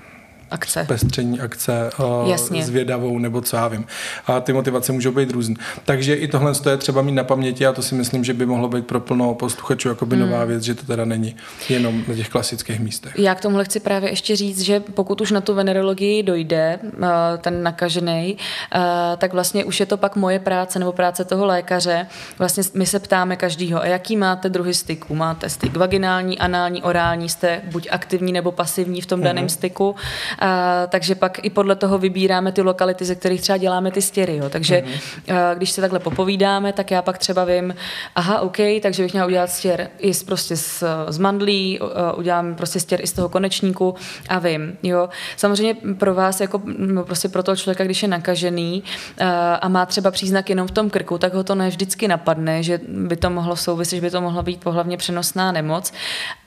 [0.52, 0.86] akce.
[0.88, 2.64] pestření akce uh, Jasně.
[2.64, 3.86] zvědavou nebo co já vím.
[4.28, 5.56] A ty motivace můžou být různé.
[5.86, 8.68] Takže i tohle je třeba mít na paměti a to si myslím, že by mohlo
[8.68, 11.36] být pro plno posluchačů jako by nová věc, že to teda není
[11.70, 13.14] jenom na těch klasických místech.
[13.20, 17.00] Já k tomuhle chci právě ještě říct, že pokud už na tu venerologii dojde uh,
[17.38, 18.38] ten nakažený,
[18.76, 18.82] uh,
[19.18, 22.08] tak vlastně už je to pak moje práce nebo práce toho lékaře.
[22.40, 25.16] Vlastně my se ptáme každýho, a jaký máte druhy styků?
[25.16, 29.96] Máte styk vaginální, anální, orální, jste buď aktivní nebo pasivní v tom daném styku.
[30.42, 34.38] A, takže pak i podle toho vybíráme ty lokality, ze kterých třeba děláme ty stěry.
[34.38, 34.50] Jo.
[34.50, 35.36] Takže mm-hmm.
[35.36, 37.76] a, když se takhle popovídáme, tak já pak třeba vím,
[38.16, 41.80] aha, OK, takže bych měla udělat stěr i z, prostě z, z mandlí,
[42.16, 43.96] udělám prostě stěr i z toho konečníku
[44.30, 44.78] a vím.
[44.84, 45.10] Jo.
[45.38, 48.84] Samozřejmě pro vás, jako no, prostě pro toho člověka, když je nakažený
[49.20, 52.64] a, a má třeba příznak jenom v tom krku, tak ho to ne vždycky napadne,
[52.64, 55.94] že by to mohlo souviset, že by to mohla být pohlavně přenosná nemoc.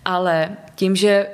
[0.04, 1.26] Ale tím, že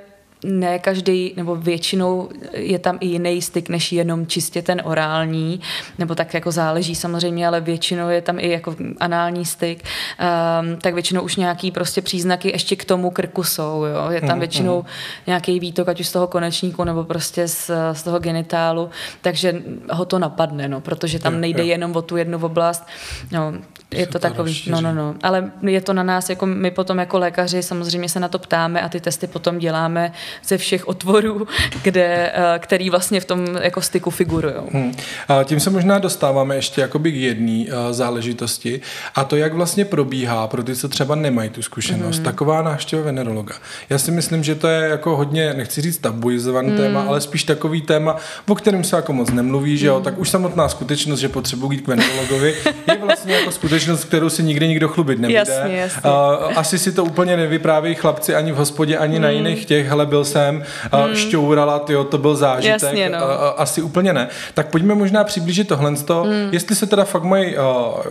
[0.44, 5.61] ne každý, nebo většinou je tam i jiný styk, než jenom čistě ten orální,
[5.98, 10.94] nebo tak jako záleží samozřejmě, ale většinou je tam i jako anální styk, um, tak
[10.94, 14.11] většinou už nějaký prostě příznaky ještě k tomu krku jsou, jo.
[14.11, 14.85] Je tam většinou
[15.26, 20.05] nějaký výtok, ať už z toho konečníku, nebo prostě z, z toho genitálu, takže ho
[20.05, 22.87] to napadne, no, protože tam nejde jenom o tu jednu oblast,
[23.33, 23.55] no,
[23.94, 27.18] je to, takový, no, no, no, ale je to na nás, jako my potom jako
[27.18, 30.12] lékaři samozřejmě se na to ptáme a ty testy potom děláme
[30.44, 31.48] ze všech otvorů,
[31.83, 34.55] kde, který vlastně v tom jako styku figurují.
[34.72, 34.94] Hmm.
[35.29, 38.81] A tím se možná dostáváme ještě jakoby k jedné záležitosti
[39.14, 42.24] a to, jak vlastně probíhá pro ty, co třeba nemají tu zkušenost, hmm.
[42.24, 43.55] taková návštěva venerologa.
[43.90, 46.76] Já si myslím, že to je jako hodně, nechci říct tabuizovaný hmm.
[46.76, 48.16] téma, ale spíš takový téma,
[48.48, 50.05] o kterém se jako moc nemluví, že jo, hmm.
[50.05, 52.55] tak už samotná skutečnost, že potřebuji jít k venerologovi,
[52.87, 55.38] je vlastně jako skutečnost, kterou si nikdy nikdo chlubit nebude.
[55.38, 56.11] Jasně, jasně.
[56.57, 59.23] Asi si to úplně nevyprávějí chlapci ani v hospodě, ani hmm.
[59.23, 61.14] na jiných těch, hele, byl jsem, hmm.
[61.14, 63.19] šťourala, tyjo, to byl zážitek, Jasně, no.
[63.61, 64.29] asi úplně ne.
[64.55, 66.49] Tak pojďme možná přiblížit tohle, hmm.
[66.53, 67.62] jestli se teda fakt mají uh,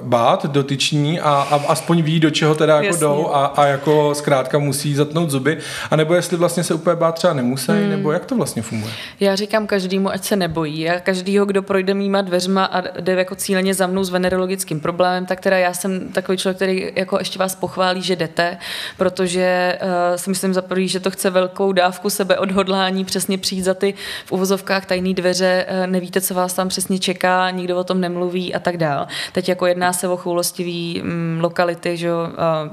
[0.01, 2.99] bát dotyční a, a aspoň ví, do čeho teda jako Jasně.
[2.99, 5.57] jdou a, a jako zkrátka musí zatnout zuby,
[5.91, 7.89] anebo jestli vlastně se úplně bát třeba nemusí, hmm.
[7.89, 8.93] nebo jak to vlastně funguje?
[9.19, 10.89] Já říkám každému, ať se nebojí.
[10.89, 15.25] A každýho, kdo projde mýma dveřma a jde jako cíleně za mnou s venerologickým problémem,
[15.25, 18.57] tak teda já jsem takový člověk, který jako ještě vás pochválí, že jdete,
[18.97, 23.73] protože uh, si myslím za prvý, že to chce velkou dávku sebeodhodlání, přesně přijít za
[23.73, 23.93] ty
[24.25, 28.55] v uvozovkách tajné dveře, uh, nevíte, co vás tam přesně čeká, nikdo o tom nemluví
[28.55, 29.07] a tak dál.
[29.31, 32.25] Teď jako jedná se o choulostivý um, lokality, že, uh,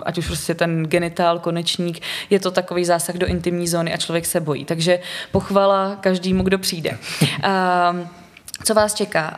[0.03, 4.27] ať už prostě ten genitál, konečník, je to takový zásah do intimní zóny a člověk
[4.27, 4.65] se bojí.
[4.65, 4.99] Takže
[5.33, 6.91] pochvala každému, kdo přijde.
[6.91, 8.09] Um,
[8.65, 9.37] co vás čeká?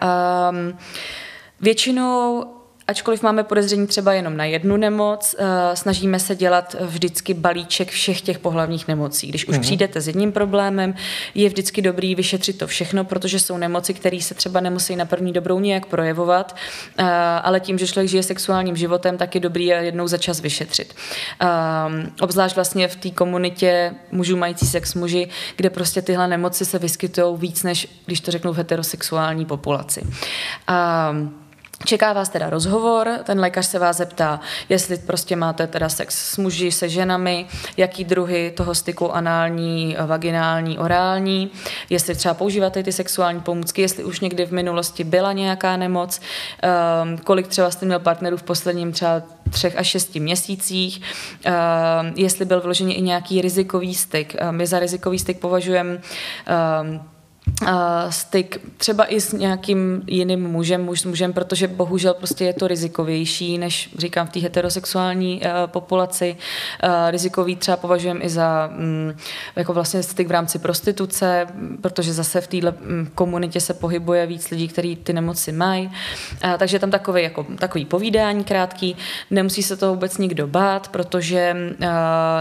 [0.51, 0.79] Um,
[1.61, 2.45] většinou
[2.89, 5.35] ačkoliv máme podezření třeba jenom na jednu nemoc,
[5.75, 9.27] snažíme se dělat vždycky balíček všech těch pohlavních nemocí.
[9.27, 9.61] Když už mm-hmm.
[9.61, 10.95] přijdete s jedním problémem,
[11.35, 15.33] je vždycky dobrý vyšetřit to všechno, protože jsou nemoci, které se třeba nemusí na první
[15.33, 16.57] dobrou nějak projevovat,
[17.43, 20.95] ale tím, že člověk žije sexuálním životem, tak je dobrý je jednou za čas vyšetřit.
[22.21, 27.37] Obzvlášť vlastně v té komunitě mužů mající sex muži, kde prostě tyhle nemoci se vyskytují
[27.39, 30.03] víc, než když to řeknu v heterosexuální populaci.
[31.85, 36.37] Čeká vás teda rozhovor, ten lékař se vás zeptá, jestli prostě máte teda sex s
[36.37, 41.51] muži, se ženami, jaký druhy toho styku anální, vaginální, orální,
[41.91, 46.21] jestli třeba používáte ty sexuální pomůcky, jestli už někdy v minulosti byla nějaká nemoc,
[47.03, 51.01] um, kolik třeba jste měl partnerů v posledním třeba třech až šesti měsících,
[51.47, 51.53] uh,
[52.17, 54.37] jestli byl vloženě i nějaký rizikový styk.
[54.51, 56.01] My za rizikový styk považujeme
[57.63, 57.69] uh,
[58.11, 62.69] styk třeba i s nějakým jiným mužem, muž s mužem, protože bohužel prostě je to
[62.69, 66.37] rizikovější, než říkám v té heterosexuální uh, populaci.
[66.85, 69.17] Uh, rizikový třeba považujeme i za um,
[69.57, 71.47] jako vlastně styk v rámci prostituce,
[71.81, 75.87] protože zase v této um, komunitě se pohybuje víc lidí, kteří ty nemoci mají.
[76.45, 78.97] Uh, takže tam takový, jako, takový povídání krátký.
[79.31, 81.87] Nemusí se to vůbec nikdo bát, protože uh,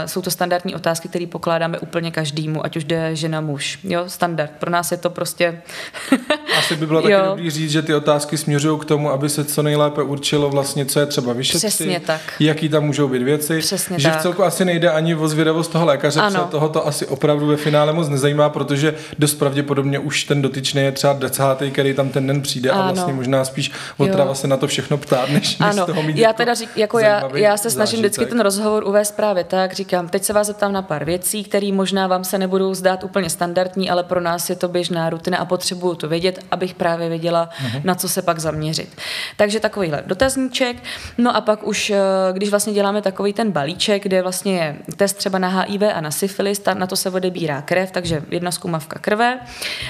[0.06, 3.78] jsou to standardní otázky, které pokládáme úplně každému, ať už jde žena, muž.
[3.84, 4.50] Jo, standard.
[4.58, 5.62] Pro nás je to prostě...
[6.58, 9.62] Asi by bylo taky dobrý říct, že ty otázky směřují k tomu, aby se co
[9.62, 12.20] nejlépe určilo vlastně, co je třeba vyšetřit, Přesně tak.
[12.40, 13.58] jaký tam můžou být věci.
[13.58, 14.18] Přesně že tak.
[14.18, 16.48] v celku asi nejde ani o zvědavost toho lékaře, ano.
[16.50, 20.92] toho to asi opravdu ve finále moc nezajímá, protože dost pravděpodobně už ten dotyčný je
[20.92, 22.82] třeba decátý, který tam ten den přijde ano.
[22.82, 25.72] a vlastně možná spíš otrava se na to všechno ptát, než, ano.
[25.72, 28.10] než z toho mít já jako teda řík, jako já, já se snažím zážitek.
[28.12, 31.72] vždycky ten rozhovor uvést právě tak, říkám, teď se vás zeptám na pár věcí, které
[31.72, 35.44] možná vám se nebudou zdát úplně standardní, ale pro nás je to běžná rutina a
[35.44, 37.80] potřebuju to vědět, abych právě věděla, uh-huh.
[37.84, 38.96] na co se pak zaměřit.
[39.36, 40.76] Takže takovýhle dotazníček.
[41.18, 41.98] No a pak už, eh,
[42.32, 46.10] když vlastně děláme takový ten balíček, kde vlastně je test třeba na HIV a na
[46.10, 49.40] syfilis, na to se odebírá krev, takže jedna zkumavka krve.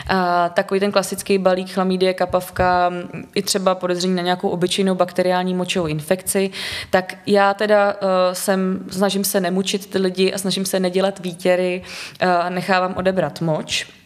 [0.08, 2.92] A takový ten klasický balík chlamydie, kapavka,
[3.34, 6.50] i třeba podezření na nějakou obyčejnou bakteriální močovou infekci,
[6.90, 11.82] tak já teda uh, jsem, snažím se nemučit ty lidi a snažím se nedělat výtěry
[12.20, 13.97] a uh, nechávám odebrat moč.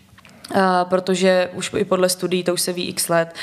[0.50, 3.34] Uh, protože už i podle studií, to už se ví x let,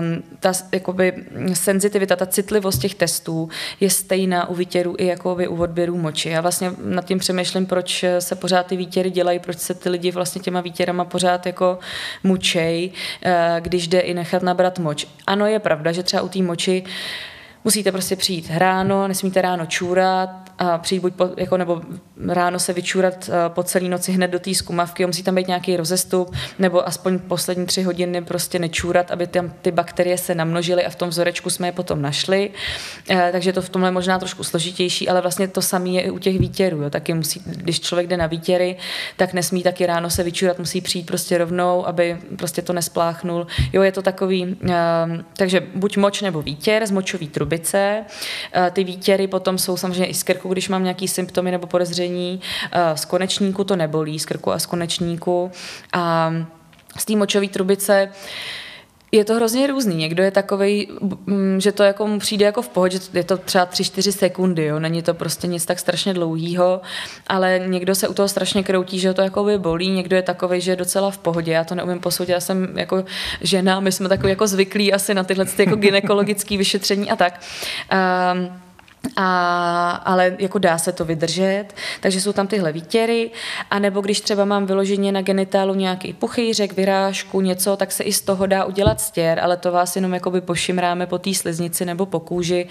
[0.00, 3.48] um, ta jakoby, senzitivita, ta citlivost těch testů
[3.80, 6.28] je stejná u výtěru i jakoby u odběrů moči.
[6.28, 10.10] Já vlastně nad tím přemýšlím, proč se pořád ty výtěry dělají, proč se ty lidi
[10.10, 11.78] vlastně těma výtěrama pořád jako
[12.22, 12.90] mučej,
[13.26, 15.06] uh, když jde i nechat nabrat moč.
[15.26, 16.84] Ano, je pravda, že třeba u té moči
[17.64, 20.30] musíte prostě přijít ráno, nesmíte ráno čůrat
[20.62, 21.82] a přijít buď po, jako, nebo
[22.28, 25.76] ráno se vyčůrat eh, po celé noci hned do té zkumavky, musí tam být nějaký
[25.76, 30.90] rozestup, nebo aspoň poslední tři hodiny prostě nečůrat, aby tam ty bakterie se namnožily a
[30.90, 32.50] v tom vzorečku jsme je potom našli.
[33.10, 36.10] Eh, takže to v tomhle je možná trošku složitější, ale vlastně to samé je i
[36.10, 36.82] u těch výtěrů.
[36.82, 36.90] Jo.
[36.90, 38.76] Taky musí, když člověk jde na výtěry,
[39.16, 43.46] tak nesmí taky ráno se vyčůrat, musí přijít prostě rovnou, aby prostě to nespláchnul.
[43.72, 44.74] Jo, je to takový, eh,
[45.36, 48.04] takže buď moč nebo výtěr z močový trubice.
[48.72, 52.40] Ty výtěry potom jsou samozřejmě i z krku, když mám nějaký symptomy nebo podezření.
[52.94, 55.50] Z konečníku to nebolí, z krku a z konečníku.
[55.92, 56.32] A
[56.98, 58.08] z té močové trubice
[59.14, 59.96] je to hrozně různý.
[59.96, 60.88] Někdo je takový,
[61.58, 64.78] že to jako mu přijde jako v pohodě, je to třeba 3-4 sekundy, jo?
[64.78, 66.80] není to prostě nic tak strašně dlouhýho,
[67.26, 70.60] ale někdo se u toho strašně kroutí, že to jako by bolí, někdo je takový,
[70.60, 71.52] že je docela v pohodě.
[71.52, 73.04] Já to neumím posoudit, já jsem jako
[73.40, 77.40] žena, my jsme takový jako zvyklí asi na tyhle ty jako gynekologické vyšetření a tak.
[78.32, 78.61] Um,
[79.16, 81.64] a, ale jako dá se to vydržet,
[82.00, 83.30] takže jsou tam tyhle výtěry,
[83.70, 88.12] a nebo když třeba mám vyloženě na genitálu nějaký puchýřek, vyrážku, něco, tak se i
[88.12, 92.06] z toho dá udělat stěr, ale to vás jenom jakoby pošimráme po té sliznici nebo
[92.06, 92.68] po kůži,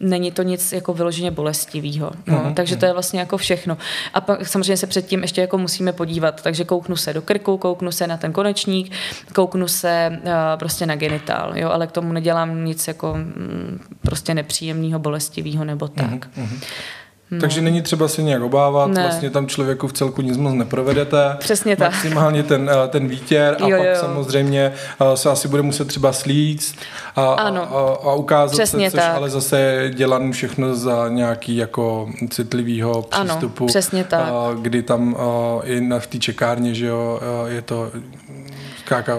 [0.00, 2.10] není to nic jako vyloženě bolestivého.
[2.26, 2.54] No, mm-hmm.
[2.54, 3.78] Takže to je vlastně jako všechno.
[4.14, 7.92] A pak samozřejmě se předtím ještě jako musíme podívat, takže kouknu se do krku, kouknu
[7.92, 8.92] se na ten konečník,
[9.34, 14.34] kouknu se uh, prostě na genitál, jo, ale k tomu nedělám nic jako mm, prostě
[14.34, 16.28] nepříjemného, bolestivého nebo tak.
[16.36, 16.60] Mm-hmm.
[17.30, 17.40] No.
[17.40, 19.02] Takže není třeba se nějak obávat, ne.
[19.02, 21.36] vlastně tam člověku v celku nic moc neprovedete.
[21.38, 21.92] Přesně tak.
[21.92, 23.94] Maximálně ten, eh, ten výtěr a jo, pak jo.
[24.00, 26.76] samozřejmě eh, se asi bude muset třeba slíct
[27.16, 27.62] a, ano.
[27.62, 29.16] a, a ukázat přesně se, což tak.
[29.16, 33.64] ale zase dělaný všechno za nějaký jako citlivýho přístupu.
[33.64, 34.20] Ano, přesně tak.
[34.20, 35.16] A, kdy tam
[35.64, 37.90] i na, v té čekárně, že jo, je to
[38.84, 39.18] skáka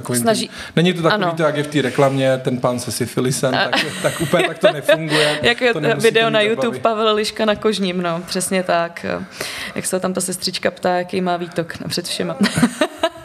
[0.00, 0.20] takovým...
[0.20, 0.50] Snaží...
[0.76, 3.68] Není to takový, to, jak je v té reklamě, ten pan se syfilisem, a...
[3.68, 5.38] tak, tak úplně tak to nefunguje.
[5.42, 6.82] jak je to video na YouTube bavit.
[6.82, 9.06] Pavel Liška na kožním, no, přesně tak.
[9.74, 12.36] Jak se tam ta sestřička ptá, jaký má výtok před všema.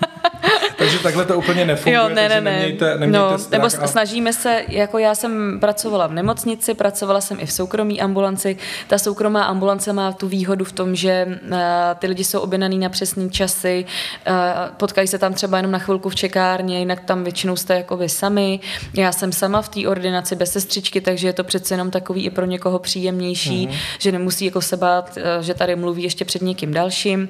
[0.93, 2.51] takže takhle to úplně nefunguje, jo, ne, ne, ne.
[2.51, 3.51] nemějte, nemějte no, strach.
[3.51, 3.87] Nebo a...
[3.87, 8.57] snažíme se, jako já jsem pracovala v nemocnici, pracovala jsem i v soukromí ambulanci.
[8.87, 11.57] Ta soukromá ambulance má tu výhodu v tom, že uh,
[11.99, 13.85] ty lidi jsou objednaný na přesný časy,
[14.27, 14.35] uh,
[14.77, 18.09] potkají se tam třeba jenom na chvilku v čekárně, jinak tam většinou jste jako vy
[18.09, 18.59] sami.
[18.93, 22.29] Já jsem sama v té ordinaci bez sestřičky, takže je to přece jenom takový i
[22.29, 23.97] pro někoho příjemnější, mm-hmm.
[23.99, 27.29] že nemusí jako se bát, uh, že tady mluví ještě před někým dalším.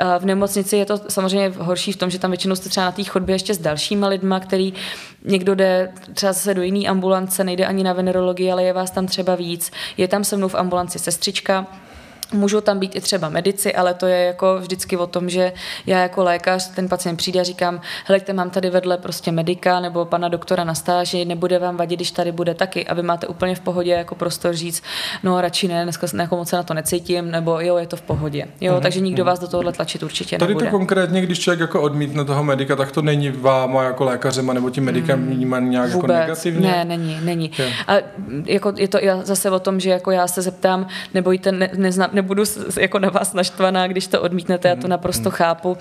[0.00, 2.92] Uh, v nemocnici je to samozřejmě horší v tom, že tam většinou jste třeba na
[2.92, 4.74] té nějaký chodbě ještě s dalšíma lidma, který
[5.24, 9.06] někdo jde třeba zase do jiný ambulance, nejde ani na venerologii, ale je vás tam
[9.06, 9.70] třeba víc.
[9.96, 11.66] Je tam se mnou v ambulanci sestřička,
[12.34, 15.52] Můžou tam být i třeba medici, ale to je jako vždycky o tom, že
[15.86, 20.04] já jako lékař, ten pacient přijde a říkám, helejte, mám tady vedle prostě medika nebo
[20.04, 23.60] pana doktora na stáži, nebude vám vadit, když tady bude taky, aby máte úplně v
[23.60, 24.82] pohodě jako prostor říct,
[25.22, 28.02] no radši ne, dneska jako moc se na to necítím, nebo jo, je to v
[28.02, 28.46] pohodě.
[28.60, 28.82] Jo, mm-hmm.
[28.82, 29.26] takže nikdo mhm.
[29.30, 30.66] vás do tohohle tlačit určitě tady nebude.
[30.66, 34.70] to konkrétně, když člověk jako odmítne toho medika, tak to není váma jako lékařema nebo
[34.70, 36.14] tím medikem mm, vnímaný nějak jako vůbec.
[36.14, 36.68] jako negativně?
[36.68, 37.50] Ne, není, není.
[37.58, 37.72] Je.
[37.86, 37.94] A
[38.46, 42.44] jako je to zase o tom, že jako já se zeptám, nebojte, ne, neznám, nebudu
[42.80, 45.30] jako na vás naštvaná, když to odmítnete, já to mm, naprosto mm.
[45.30, 45.76] chápu.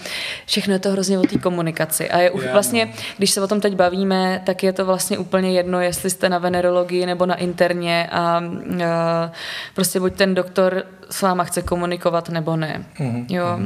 [0.45, 2.10] Všechno je to hrozně o té komunikaci.
[2.10, 2.91] A je už vlastně, no.
[3.17, 6.38] když se o tom teď bavíme, tak je to vlastně úplně jedno, jestli jste na
[6.38, 9.32] venerologii nebo na interně a, a
[9.75, 12.86] prostě buď ten doktor s váma chce komunikovat nebo ne.
[12.99, 13.25] Mm-hmm.
[13.29, 13.60] Jo.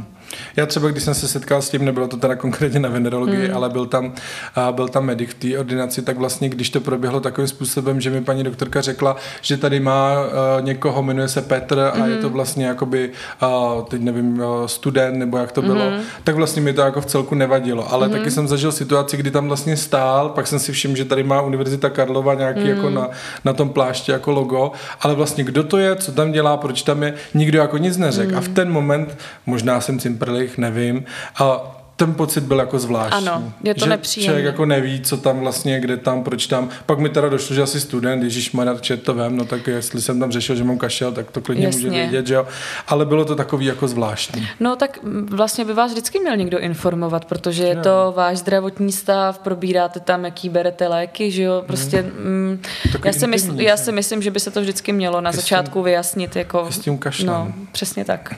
[0.56, 3.56] Já třeba, když jsem se setkal s tím, nebylo to teda konkrétně na venerologii, mm.
[3.56, 4.12] ale byl tam,
[4.54, 8.10] a byl tam medic v té ordinaci, tak vlastně, když to proběhlo takovým způsobem, že
[8.10, 12.10] mi paní doktorka řekla, že tady má uh, někoho, jmenuje se Petr a mm.
[12.10, 13.10] je to vlastně jakoby,
[13.42, 15.98] uh, teď nevím, uh, student nebo jak to bylo, mm.
[16.24, 17.92] tak vlastně mi to jako v celku nevadilo.
[17.92, 18.12] Ale mm.
[18.12, 21.42] taky jsem zažil situaci, kdy tam vlastně stál, pak jsem si všiml, že tady má
[21.42, 22.68] Univerzita Karlova nějaký mm.
[22.68, 23.08] jako na,
[23.44, 27.02] na tom plášti jako logo, ale vlastně kdo to je, co tam dělá, proč tam
[27.02, 28.32] je, nikdo jako nic neřekl.
[28.32, 28.38] Mm.
[28.38, 31.04] A v ten moment, možná jsem cimprlich, nevím,
[31.40, 33.28] a ten pocit byl jako zvláštní.
[33.28, 34.26] Ano, je to že nepříjemné.
[34.26, 36.68] Člověk jako neví, co tam vlastně, kde tam, proč tam.
[36.86, 40.20] Pak mi teda došlo, že asi student, Ježíš Maria, to vím, no tak jestli jsem
[40.20, 41.86] tam řešil, že mám kašel, tak to klidně Jasně.
[41.86, 42.46] může vědět, že jo.
[42.88, 44.48] Ale bylo to takový jako zvláštní.
[44.60, 44.98] No tak
[45.30, 50.24] vlastně by vás vždycky měl někdo informovat, protože je to váš zdravotní stav, probíráte tam,
[50.24, 51.64] jaký berete léky, že jo.
[51.66, 52.62] Prostě mm,
[53.04, 56.36] já, si mysl, já si myslím, že by se to vždycky mělo na začátku vyjasnit.
[56.36, 57.26] Jako, s tím kašlem.
[57.26, 58.34] No, přesně tak.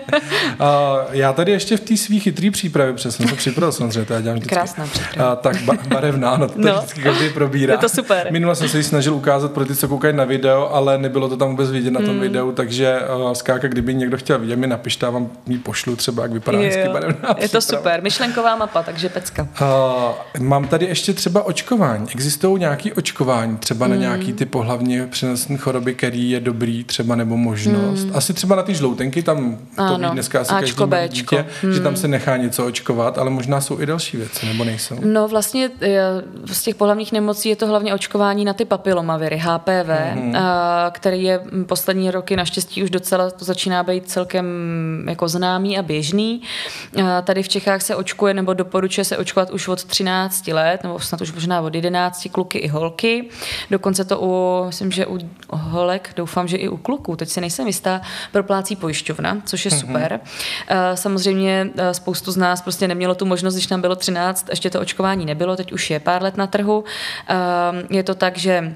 [0.60, 4.12] A já tady ještě v té svý chytrý přípravě protože jsem to připravil samozřejmě, to
[4.12, 4.54] já dělám vždycky.
[4.54, 4.84] Krásná
[5.24, 6.78] A, tak ba- barevná, no to no.
[6.78, 7.74] vždycky každý probírá.
[7.74, 8.28] Je to super.
[8.30, 11.36] Minule jsem se ji snažil ukázat pro ty, co koukají na video, ale nebylo to
[11.36, 12.20] tam vůbec vidět na tom hmm.
[12.20, 16.32] videu, takže uh, skáka, kdyby někdo chtěl vidět, mi napište vám ji pošlu třeba, jak
[16.32, 19.48] vypadá hezky barevná Je to super, myšlenková mapa, takže pecka.
[19.60, 22.06] Uh, mám tady ještě třeba očkování.
[22.14, 23.94] Existují nějaké očkování, třeba hmm.
[23.94, 28.02] na nějaký ty pohlavně přenosné choroby, který je dobrý třeba nebo možnost.
[28.02, 28.16] Hmm.
[28.16, 30.08] Asi třeba na ty žloutenky, tam to ano.
[30.08, 31.72] ví dneska asi Ačko, každý dítě, hmm.
[31.72, 34.96] že tam se nechá něco očkovat očkovat, ale možná jsou i další věci, nebo nejsou?
[35.04, 35.70] No vlastně
[36.52, 40.90] z těch pohlavních nemocí je to hlavně očkování na ty papilomaviry, HPV, mm-hmm.
[40.90, 44.46] který je poslední roky naštěstí už docela, to začíná být celkem
[45.08, 46.42] jako známý a běžný.
[47.24, 51.20] Tady v Čechách se očkuje nebo doporučuje se očkovat už od 13 let, nebo snad
[51.20, 53.28] už možná od 11 kluky i holky.
[53.70, 55.18] Dokonce to u, myslím, že u
[55.50, 58.00] holek, doufám, že i u kluků, teď si nejsem jistá,
[58.32, 59.80] proplácí pojišťovna, což je mm-hmm.
[59.80, 60.20] super.
[60.94, 65.26] Samozřejmě spoustu z nás prostě nemělo tu možnost, když nám bylo 13, ještě to očkování
[65.26, 66.84] nebylo, teď už je pár let na trhu.
[67.28, 68.74] Ehm, je to tak, že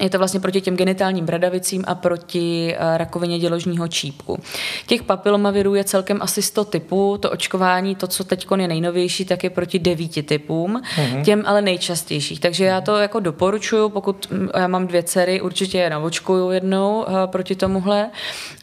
[0.00, 4.40] je to vlastně proti těm genitálním bradavicím a proti eh, rakovině děložního čípku.
[4.86, 7.18] Těch papilomavirů je celkem asi 100 typů.
[7.20, 11.24] To očkování, to, co teď je nejnovější, tak je proti devíti typům, mm-hmm.
[11.24, 12.40] těm ale nejčastějších.
[12.40, 17.04] Takže já to jako doporučuju, pokud mm, já mám dvě dcery, určitě je navočkuju jednou
[17.08, 18.10] eh, proti tomuhle.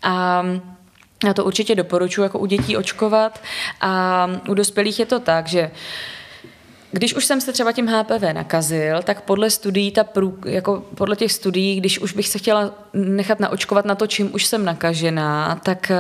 [0.04, 0.44] A
[1.24, 3.42] já to určitě doporučuji jako u dětí očkovat.
[3.82, 5.72] A u dospělých je to tak, že
[6.92, 11.16] když už jsem se třeba tím HPV nakazil, tak podle studií, ta prů, jako podle
[11.16, 15.60] těch studií, když už bych se chtěla nechat naočkovat na to, čím už jsem nakažená,
[15.64, 15.96] tak eh,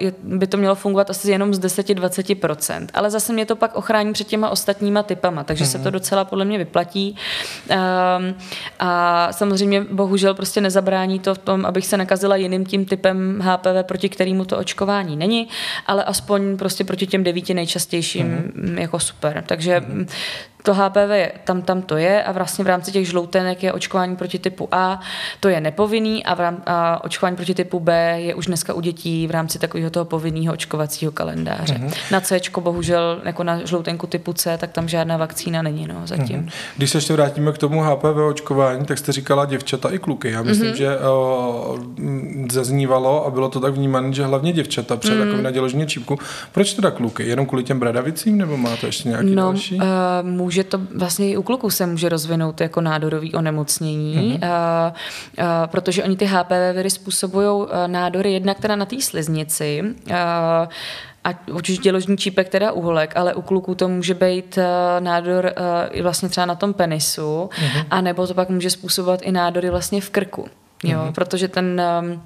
[0.00, 2.86] je, by to mělo fungovat asi jenom z 10-20%.
[2.94, 5.72] Ale zase mě to pak ochrání před těma ostatníma typama, takže mm-hmm.
[5.72, 5.92] se to mhm.
[5.92, 7.16] docela podle mě vyplatí.
[7.70, 8.34] Um,
[8.78, 13.82] a samozřejmě bohužel prostě nezabrání to v tom, abych se nakazila jiným tím typem HPV,
[13.82, 15.48] proti kterému to očkování není,
[15.86, 18.78] ale aspoň prostě proti těm devíti nejčastějším mm-hmm.
[18.78, 19.44] jako super.
[19.46, 20.06] Takže mm-hmm
[20.68, 24.16] to HPV je, tam, tam to je a vlastně v rámci těch žloutenek je očkování
[24.16, 25.00] proti typu A,
[25.40, 28.80] to je nepovinný a, v rám, a očkování proti typu B je už dneska u
[28.80, 31.74] dětí v rámci takového toho povinného očkovacího kalendáře.
[31.74, 32.12] Mm-hmm.
[32.12, 36.42] Na C, bohužel, jako na žloutenku typu C, tak tam žádná vakcína není, no, zatím.
[36.42, 36.52] Mm-hmm.
[36.76, 40.30] Když se ještě vrátíme k tomu HPV očkování, tak jste říkala děvčata i kluky.
[40.30, 40.76] Já myslím, mm-hmm.
[40.76, 41.78] že o,
[42.52, 45.28] zaznívalo a bylo to tak vnímané, že hlavně děvčata před mm-hmm.
[45.28, 46.18] jako na děložní čípku.
[46.52, 47.28] Proč teda kluky?
[47.28, 49.76] Jenom kvůli těm bradavicím, nebo má to ještě nějaký no, další?
[49.76, 49.82] Uh,
[50.22, 54.88] může to vlastně i u kluků se může rozvinout jako nádorový onemocnění, mm-hmm.
[54.88, 54.92] uh,
[55.38, 60.14] uh, protože oni ty HPV viry způsobují uh, nádory jednak teda na té sliznici, uh,
[61.24, 64.64] a určitě děložní čípek teda u holek, ale u kluků to může být uh,
[65.04, 65.52] nádor
[65.94, 67.86] uh, vlastně třeba na tom penisu, mm-hmm.
[67.90, 70.48] a nebo to pak může způsobovat i nádory vlastně v krku,
[70.84, 71.12] jo, mm-hmm.
[71.12, 72.22] protože ten um,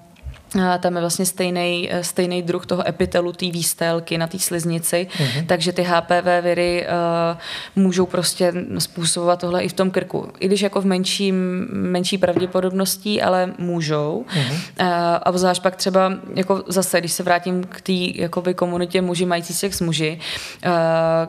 [0.80, 5.46] tam je vlastně stejný, stejný druh toho epitelu té výstelky na té sliznici, uh-huh.
[5.46, 10.28] takže ty HPV viry uh, můžou prostě způsobovat tohle i v tom krku.
[10.40, 11.32] I když jako v menší,
[11.72, 14.24] menší pravděpodobností, ale můžou.
[14.28, 14.52] Uh-huh.
[14.52, 14.86] Uh,
[15.22, 19.80] a zvlášť pak třeba, jako zase, když se vrátím k té komunitě muži mající sex
[19.80, 20.18] muži,
[20.66, 20.72] uh,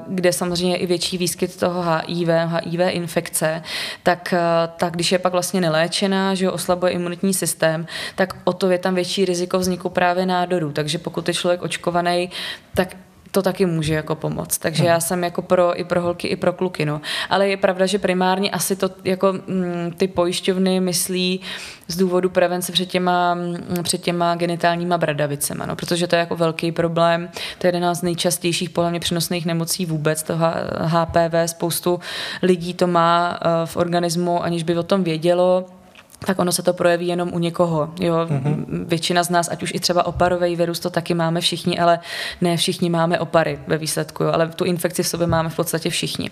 [0.08, 3.64] kde samozřejmě je i větší výskyt toho HIV, HIV infekce,
[4.04, 8.70] tak, uh, tak když je pak vlastně neléčená, že oslabuje imunitní systém, tak o to
[8.70, 10.72] je tam větší větší riziko vzniku právě nádorů.
[10.72, 12.30] Takže pokud je člověk očkovaný,
[12.74, 12.98] tak
[13.32, 14.58] to taky může jako pomoct.
[14.58, 16.86] Takže já jsem jako pro, i pro holky, i pro kluky.
[16.86, 17.02] No.
[17.30, 21.42] Ale je pravda, že primárně asi to jako mm, ty pojišťovny myslí
[21.88, 26.36] z důvodu prevence před těma, mm, před těma genitálníma bradavicema, no, protože to je jako
[26.36, 27.30] velký problém.
[27.58, 30.34] To je jedna z nejčastějších pohlavně přenosných nemocí vůbec, to
[30.82, 31.36] HPV.
[31.46, 32.00] Spoustu
[32.42, 35.66] lidí to má eh, v organismu, aniž by o tom vědělo
[36.26, 37.90] tak ono se to projeví jenom u někoho.
[38.00, 38.16] Jo?
[38.16, 38.66] Mm-hmm.
[38.88, 42.00] Většina z nás, ať už i třeba oparový virus, to taky máme všichni, ale
[42.42, 44.32] ne všichni máme opary ve výsledku, jo?
[44.34, 46.30] ale tu infekci v sobě máme v podstatě všichni.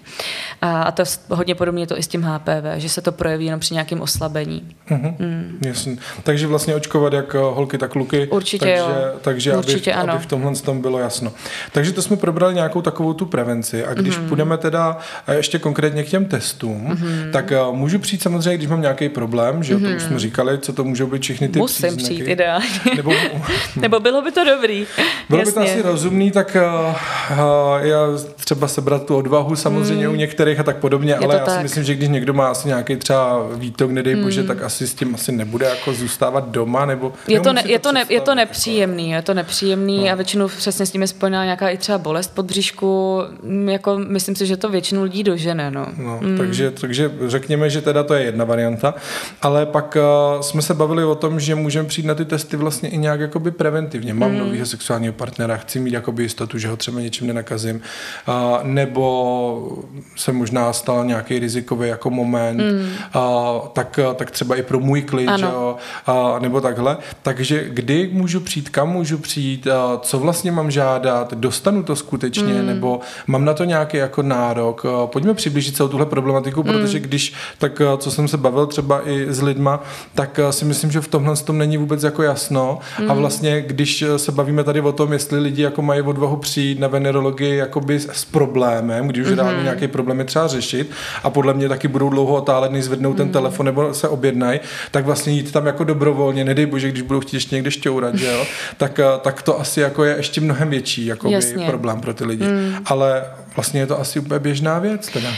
[0.62, 3.46] A, a to hodně podobně je to i s tím HPV, že se to projeví
[3.46, 4.76] jenom při nějakém oslabení.
[4.90, 5.16] Mm-hmm.
[5.20, 5.58] Mm.
[5.66, 5.98] Jasně.
[6.24, 8.28] Takže vlastně očkovat jak eh, holky, tak kluky.
[8.28, 9.20] Určitě takže, jo.
[9.22, 10.14] Takže Určitě aby, ano.
[10.14, 11.32] aby v tomhle tom bylo jasno.
[11.72, 14.28] Takže to jsme probrali nějakou takovou tu prevenci a když mm-hmm.
[14.28, 17.32] půjdeme teda eh, ještě konkrétně k těm testům, mm-hmm.
[17.32, 19.81] tak uh, můžu přijít samozřejmě, když mám nějaký problém, že mm-hmm.
[19.82, 22.04] To už jsme říkali, co to můžou být všechny ty Musím příznaky.
[22.04, 22.68] přijít ideálně.
[22.96, 23.12] Nebo,
[23.76, 24.88] Nebo bylo by to dobrý.
[25.30, 25.52] Bylo Jasně.
[25.52, 26.96] by to asi rozumný, tak uh,
[27.32, 27.38] uh,
[27.82, 30.14] já třeba sebrat tu odvahu samozřejmě mm.
[30.14, 31.58] u některých a tak podobně, Je ale já tak.
[31.58, 34.24] si myslím, že když někdo má asi nějaký třeba výtok, nedej mm.
[34.24, 37.14] bože, tak asi s tím asi nebude jako zůstávat doma, nebo...
[37.28, 40.12] Je to, ne, je to, ne, je to nepříjemný, je to nepříjemný no.
[40.12, 43.98] a většinou přesně s tím je spojená nějaká i třeba bolest pod bříšku, mm, jako
[43.98, 45.88] myslím si, že to většinu lidí dožene, no.
[45.98, 46.38] no mm.
[46.38, 48.94] takže, takže řekněme, že teda to je jedna varianta,
[49.42, 49.98] ale pak
[50.36, 53.20] uh, jsme se bavili o tom, že můžeme přijít na ty testy vlastně i nějak
[53.20, 54.14] jakoby preventivně.
[54.14, 54.38] Mám mm.
[54.38, 57.82] nového sexuálního partnera, chci mít jakoby jistotu, že ho třeba něčím nenakazím,
[58.28, 59.78] uh, nebo
[60.16, 62.90] se možná stal nějaký rizikový jako moment, mm.
[63.16, 65.76] uh, tak, tak třeba i pro můj klid, jo,
[66.08, 66.98] uh, nebo takhle.
[67.22, 72.54] Takže kdy můžu přijít, kam můžu přijít, uh, co vlastně mám žádat, dostanu to skutečně,
[72.54, 72.66] mm.
[72.66, 74.84] nebo mám na to nějaký jako nárok.
[74.84, 76.70] Uh, pojďme přiblížit celou tuhle problematiku, mm.
[76.70, 79.84] protože když, tak uh, co jsem se bavil třeba i s lidma,
[80.16, 82.80] tak eh, si myslím, že v tomhle tom není vůbec jako jasno.
[83.00, 83.12] Mm.
[83.12, 86.80] A vlastně, když eh, se bavíme tady o tom, jestli lidi jako mají odvahu přijít
[86.80, 89.38] na venerologii jakoby s problémem, když už mm.
[89.38, 90.92] reálně nějaký problém je třeba řešit
[91.24, 93.16] a podle mě taky budou dlouho otálet, než zvednou mm.
[93.16, 94.60] ten telefon nebo se objednají,
[94.92, 98.28] tak vlastně jít tam jako dobrovolně, nedej bože, když budou chtít ještě někde šťourat, že
[98.28, 98.46] jo,
[98.78, 102.44] tak, eh, tak to asi jako je ještě mnohem větší jakoby problém pro ty lidi.
[102.44, 102.76] Mm.
[102.86, 103.24] Ale
[103.56, 105.30] vlastně je to asi úplně běžná věc teda.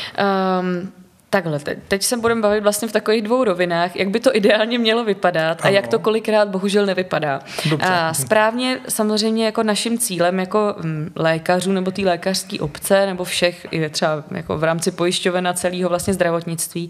[0.59, 1.02] Um,
[1.33, 4.79] Takhle, teď, teď se budeme bavit vlastně v takových dvou rovinách, jak by to ideálně
[4.79, 5.61] mělo vypadat ano.
[5.63, 7.41] a jak to kolikrát bohužel nevypadá.
[7.69, 7.87] Dobře.
[7.87, 13.67] A správně samozřejmě jako naším cílem jako mm, lékařů nebo té lékařské obce nebo všech,
[13.71, 16.89] i třeba jako v rámci pojišťovena celého vlastně zdravotnictví,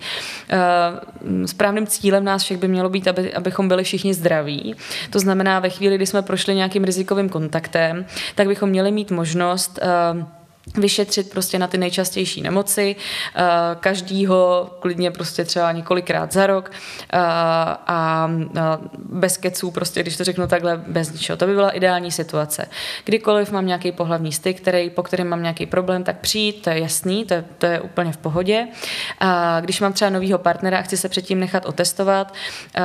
[1.23, 4.75] mm, správným cílem nás všech by mělo být, aby, abychom byli všichni zdraví.
[5.09, 9.79] To znamená, ve chvíli, kdy jsme prošli nějakým rizikovým kontaktem, tak bychom měli mít možnost
[10.15, 10.23] uh,
[10.78, 12.95] vyšetřit prostě na ty nejčastější nemoci,
[13.36, 13.41] eh,
[13.80, 16.72] každýho klidně prostě třeba několikrát za rok
[17.14, 17.20] eh,
[17.88, 18.30] a
[18.97, 21.38] bez keců prostě, když to řeknu takhle, bez ničeho.
[21.38, 22.66] To by byla ideální situace.
[23.05, 26.80] Kdykoliv mám nějaký pohlavní styk, který, po kterém mám nějaký problém, tak přijít, to je
[26.80, 28.68] jasný, to je, to je úplně v pohodě.
[29.20, 32.34] A když mám třeba novýho partnera a chci se předtím nechat otestovat,
[32.76, 32.82] eh,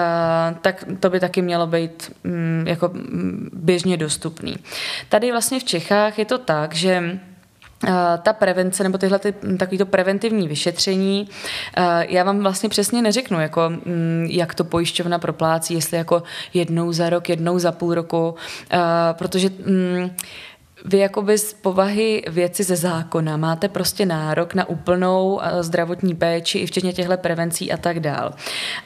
[0.60, 4.56] tak to by taky mělo být mm, jako mm, běžně dostupný.
[5.08, 7.27] Tady vlastně v Čechách je to tak, že Eh,
[8.22, 11.28] ta prevence nebo tyhle ty, hm, takovýto preventivní vyšetření,
[11.76, 16.22] eh, já vám vlastně přesně neřeknu, jako, hm, jak to pojišťovna proplácí, jestli jako
[16.54, 18.34] jednou za rok, jednou za půl roku,
[18.70, 18.78] eh,
[19.12, 20.10] protože hm,
[20.84, 26.58] vy jakoby z povahy věci ze zákona máte prostě nárok na úplnou eh, zdravotní péči,
[26.58, 28.34] i včetně těchto prevencí a tak dál.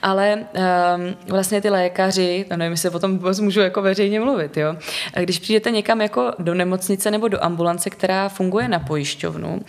[0.02, 4.76] Ale um, vlastně ty lékaři, no nevím, jestli o tom můžu jako veřejně mluvit, jo.
[5.20, 9.62] Když přijdete někam jako do nemocnice nebo do ambulance, která funguje na pojišťovnu, uh,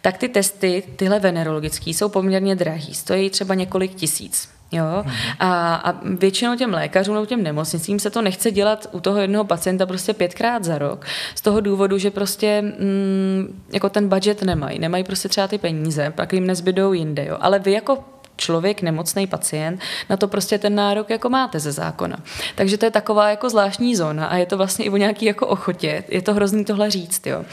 [0.00, 2.94] tak ty testy, tyhle venerologické, jsou poměrně drahý.
[2.94, 4.55] Stojí třeba několik tisíc.
[4.72, 5.04] Jo?
[5.40, 9.44] A, a většinou těm lékařům nebo těm nemocnicím se to nechce dělat u toho jednoho
[9.44, 11.06] pacienta prostě pětkrát za rok.
[11.34, 14.78] Z toho důvodu, že prostě mm, jako ten budget nemají.
[14.78, 17.24] Nemají prostě třeba ty peníze, pak jim nezbydou jinde.
[17.24, 17.38] Jo?
[17.40, 18.04] Ale vy jako
[18.36, 22.16] člověk, nemocný pacient, na to prostě ten nárok jako máte ze zákona.
[22.54, 25.46] Takže to je taková jako zvláštní zóna a je to vlastně i o nějaký jako
[25.46, 26.04] ochotě.
[26.08, 27.26] Je to hrozný tohle říct.
[27.26, 27.44] Jo.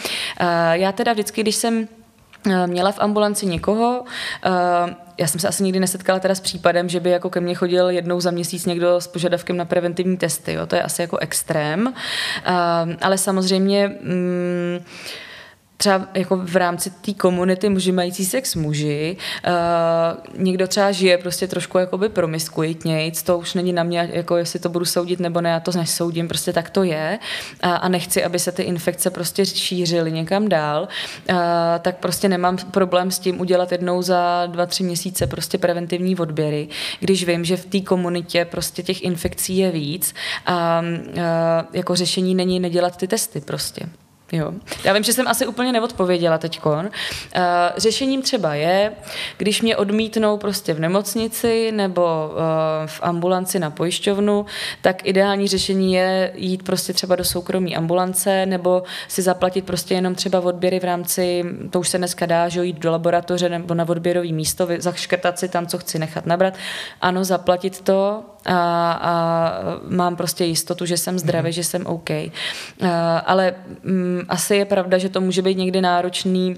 [0.72, 1.88] Já teda vždycky, když jsem
[2.66, 4.04] měla v ambulanci někoho,
[4.46, 4.50] eh,
[5.18, 7.90] já jsem se asi nikdy nesetkala teda s případem, že by jako ke mně chodil
[7.90, 10.66] jednou za měsíc někdo s požadavkem na preventivní testy, jo?
[10.66, 11.94] to je asi jako extrém,
[12.46, 12.52] eh,
[13.02, 14.80] ale samozřejmě mm,
[15.84, 19.18] třeba jako v rámci té komunity muži mající sex muži,
[19.48, 24.60] uh, někdo třeba žije prostě trošku jakoby promiskuitnějc, to už není na mě, jako jestli
[24.60, 27.20] to budu soudit nebo ne, já to nesoudím, prostě tak to je
[27.62, 30.88] a, a nechci, aby se ty infekce prostě šířily někam dál,
[31.30, 31.36] uh,
[31.80, 36.68] tak prostě nemám problém s tím udělat jednou za dva, tři měsíce prostě preventivní odběry,
[37.00, 40.14] když vím, že v té komunitě prostě těch infekcí je víc
[40.46, 41.22] a uh,
[41.74, 44.03] jako řešení není nedělat ty testy prostě.
[44.34, 44.52] Jo.
[44.84, 46.86] Já vím, že jsem asi úplně neodpověděla teďkon.
[46.86, 47.42] Uh,
[47.78, 48.92] řešením třeba je,
[49.38, 52.40] když mě odmítnou prostě v nemocnici nebo uh,
[52.86, 54.46] v ambulanci na pojišťovnu,
[54.82, 60.16] tak ideální řešení je jít prostě třeba do soukromí ambulance nebo si zaplatit prostě jenom
[60.16, 63.90] třeba odběry v rámci, to už se dneska dá, že jít do laboratoře nebo na
[63.90, 66.54] odběrový místo, zaškrtat si tam, co chci nechat nabrat.
[67.02, 69.54] Ano, zaplatit to, a, a
[69.88, 71.54] mám prostě jistotu, že jsem zdravý, mm.
[71.54, 72.10] že jsem OK.
[72.10, 72.32] A,
[73.26, 76.58] ale m, mm, asi je pravda, že to může být někdy náročný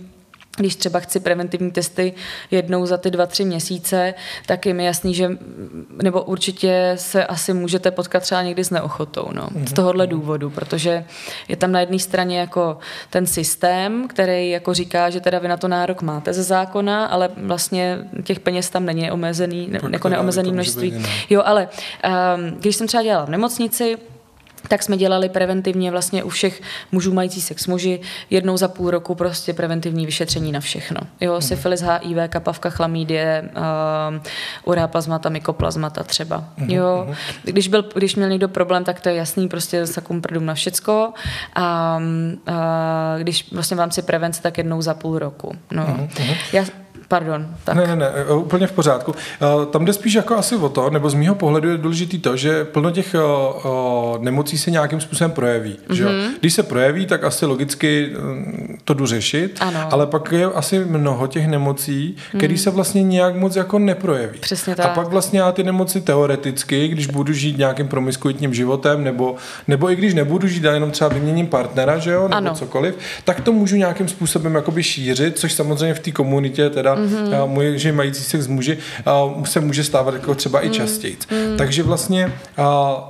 [0.57, 2.13] když třeba chci preventivní testy
[2.51, 4.13] jednou za ty dva, tři měsíce,
[4.45, 5.37] tak je mi jasný, že
[6.03, 9.65] nebo určitě se asi můžete potkat třeba někdy s neochotou, no, z mhm.
[9.65, 11.05] tohohle důvodu, protože
[11.47, 12.77] je tam na jedné straně jako
[13.09, 17.29] ten systém, který jako říká, že teda vy na to nárok máte ze zákona, ale
[17.37, 21.05] vlastně těch peněz tam není omezený, ne, jako neomezený množství.
[21.29, 21.69] Jo, ale
[22.37, 23.97] um, když jsem třeba dělala v nemocnici,
[24.67, 26.61] tak jsme dělali preventivně vlastně u všech
[26.91, 27.99] mužů mající sex muži
[28.29, 31.01] jednou za půl roku prostě preventivní vyšetření na všechno.
[31.21, 31.41] Jo, mm.
[31.41, 34.21] syfilis, HIV, kapavka, chlamídie, uh,
[34.63, 36.43] urea plazmata, mykoplazmata třeba.
[36.57, 36.69] Mm.
[36.69, 37.15] Jo, mhm.
[37.43, 41.13] když, byl, když měl někdo problém, tak to je jasný, prostě sakumprdum na všecko.
[41.55, 41.97] A
[42.47, 45.55] uh, když vlastně vám si prevence, tak jednou za půl roku.
[45.71, 45.85] No.
[45.87, 46.07] Mm.
[46.53, 46.65] Já,
[47.07, 47.47] Pardon.
[47.63, 47.75] Tak.
[47.75, 49.15] Ne, ne, ne, e, úplně v pořádku.
[49.15, 52.37] E, tam jde spíš jako asi o to, nebo z mýho pohledu je důležitý to,
[52.37, 55.77] že plno těch o, e, nemocí se nějakým způsobem projeví.
[55.87, 55.93] Mm-hmm.
[55.93, 56.05] Že?
[56.05, 56.33] Mhm.
[56.39, 58.11] Když se projeví, tak asi logicky
[58.85, 59.87] to jdu řešit, ano.
[59.91, 62.37] ale pak je asi mnoho těch nemocí, mm.
[62.37, 64.39] které se vlastně nějak moc jako neprojeví.
[64.39, 64.85] Přesně tak.
[64.85, 69.35] A pak vlastně já ty nemoci teoreticky, když budu žít nějakým promiskuitním životem, nebo,
[69.67, 72.53] nebo i když nebudu žít a jenom třeba vyměním partnera, že jo, nebo ano.
[72.53, 77.47] cokoliv, tak to můžu nějakým způsobem jakoby šířit, což samozřejmě v té komunitě teda mm-hmm.
[77.47, 78.77] moje, že mající sex s muži
[79.43, 80.67] se může stávat jako třeba mm.
[80.67, 81.17] i častěji.
[81.31, 81.57] Mm.
[81.57, 82.33] Takže vlastně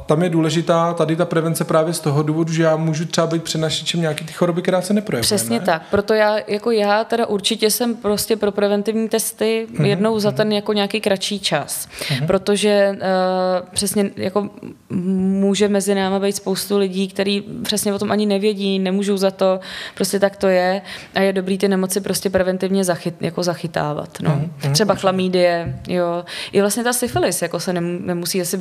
[0.06, 3.44] tam je důležitá tady ta prevence právě z toho důvodu, že já můžu třeba být
[3.44, 5.22] přenašečem nějaký ty choroby, která se neprojeví.
[5.22, 5.66] Přesně ne?
[5.66, 5.82] tak.
[5.92, 9.86] Proto já, jako já teda určitě jsem prostě pro preventivní testy mm-hmm.
[9.86, 10.38] jednou za mhm.
[10.38, 11.88] ten jako nějaký kratší čas.
[11.88, 12.28] Mm-hmm.
[12.28, 14.50] Protože uh, přesně jako
[14.90, 19.60] může mezi náma být spoustu lidí, kteří přesně o tom ani nevědí, nemůžou za to,
[19.96, 20.82] prostě tak to je
[21.16, 24.18] a je dobrý ty nemoci prostě preventivně zachyt, jako zachyt zachytávat.
[24.22, 24.30] No.
[24.30, 24.72] Mm-hmm.
[24.72, 26.26] Třeba chlamídie, jo.
[26.52, 28.58] I vlastně ta syfilis, jako se nemusí asi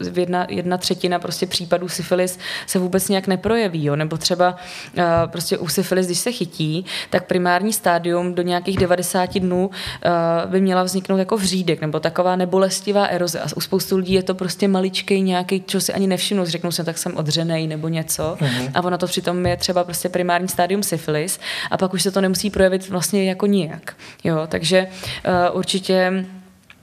[0.00, 3.96] v jedna, jedna třetina prostě případů syfilis se vůbec nějak neprojeví, jo.
[3.96, 4.56] Nebo třeba
[4.96, 10.50] uh, prostě u syfilis, když se chytí, tak primární stádium do nějakých 90 dnů uh,
[10.50, 13.40] by měla vzniknout jako vřídek, nebo taková nebolestivá eroze.
[13.40, 16.84] A u spoustu lidí je to prostě maličký nějaký, čo si ani nevšimnu, řeknou si,
[16.84, 18.36] tak jsem odřenej nebo něco.
[18.40, 18.70] Mm-hmm.
[18.74, 21.40] A ono to přitom je třeba prostě primární stádium syfilis
[21.70, 23.96] a pak už se to nemusí projevit vlastně jako nijak.
[24.24, 26.24] Jo, takže uh, určitě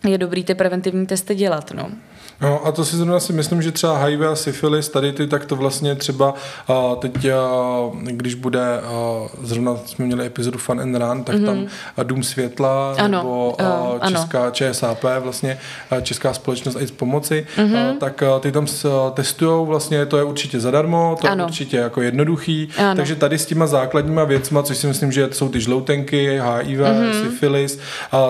[0.07, 1.71] je dobrý ty preventivní testy dělat.
[1.71, 1.91] No.
[2.41, 5.45] No a to si zrovna si myslím, že třeba HIV a syfilis, tady ty, tak
[5.45, 6.33] to vlastně třeba
[6.99, 7.27] teď,
[8.03, 8.81] když bude,
[9.41, 11.45] zrovna jsme měli epizodu Fun and Run, tak mm-hmm.
[11.45, 11.67] tam mhm.
[12.03, 13.55] Dům světla, ano, nebo
[13.99, 14.51] uh, česká ano.
[14.51, 15.57] ČSAP, vlastně
[16.01, 17.97] Česká společnost AIDS pomoci, mm-hmm.
[17.97, 18.65] tak ty tam
[19.13, 21.43] testují, vlastně to je určitě zadarmo, to ano.
[21.43, 22.95] je určitě jako jednoduchý, ano.
[22.95, 27.23] takže tady s těma základníma věcma, což si myslím, že jsou ty žloutenky, HIV, mm-hmm.
[27.23, 27.79] syfilis,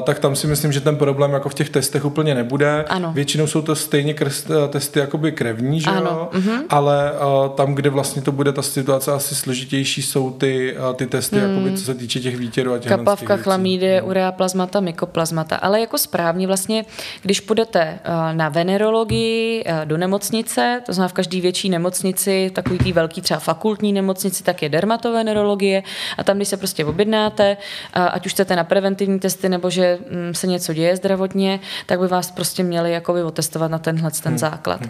[0.03, 2.85] tak tam si myslím, že ten problém jako v těch testech úplně nebude.
[2.89, 3.11] Ano.
[3.13, 6.09] Většinou jsou to stejně krst, eh, testy jakoby krevní, že ano.
[6.09, 6.29] jo?
[6.39, 6.63] Mm-hmm.
[6.69, 11.07] ale uh, tam, kde vlastně to bude ta situace asi složitější, jsou ty, uh, ty
[11.07, 11.49] testy, mm.
[11.49, 14.07] jakoby, co se týče těch výtěrů a těch Kapavka, chlamídie, mm.
[14.07, 15.55] urea plazmata, mykoplazmata.
[15.55, 16.85] Ale jako správně vlastně,
[17.21, 22.77] když půjdete uh, na venerologii uh, do nemocnice, to znamená v každé větší nemocnici, takový
[22.77, 25.83] tý velký třeba fakultní nemocnici, tak je dermatovenerologie
[26.17, 27.57] a tam, když se prostě objednáte,
[27.97, 31.99] uh, ať už chcete na preventivní testy nebo že um, se něco děje zdravotně, tak
[31.99, 34.37] by vás prostě měli jakoby otestovat na tenhle ten hmm.
[34.37, 34.81] základ.
[34.81, 34.87] Uh,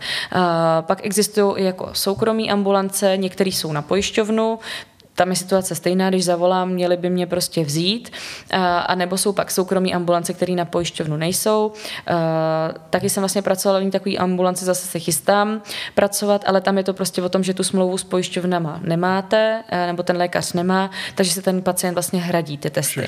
[0.82, 4.60] pak existují i jako soukromí ambulance, některé jsou na pojišťovnu,
[5.16, 8.12] tam je situace stejná, když zavolám, měli by mě prostě vzít,
[8.52, 11.72] a, a nebo jsou pak soukromí ambulance, které na pojišťovnu nejsou.
[12.08, 12.16] A,
[12.90, 15.62] taky jsem vlastně pracovala v takový ambulanci, zase se chystám
[15.96, 20.04] pracovat, ale tam je to prostě o tom, že tu smlouvu s pojišťovnama nemáte, nebo
[20.04, 23.08] ten lékař nemá, takže se ten pacient vlastně hradí ty testy.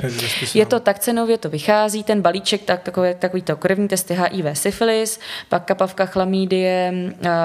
[0.54, 4.46] Je to tak cenově, to vychází, ten balíček, tak, takový, takový to krevní testy HIV,
[4.54, 6.94] syfilis, pak kapavka chlamídie,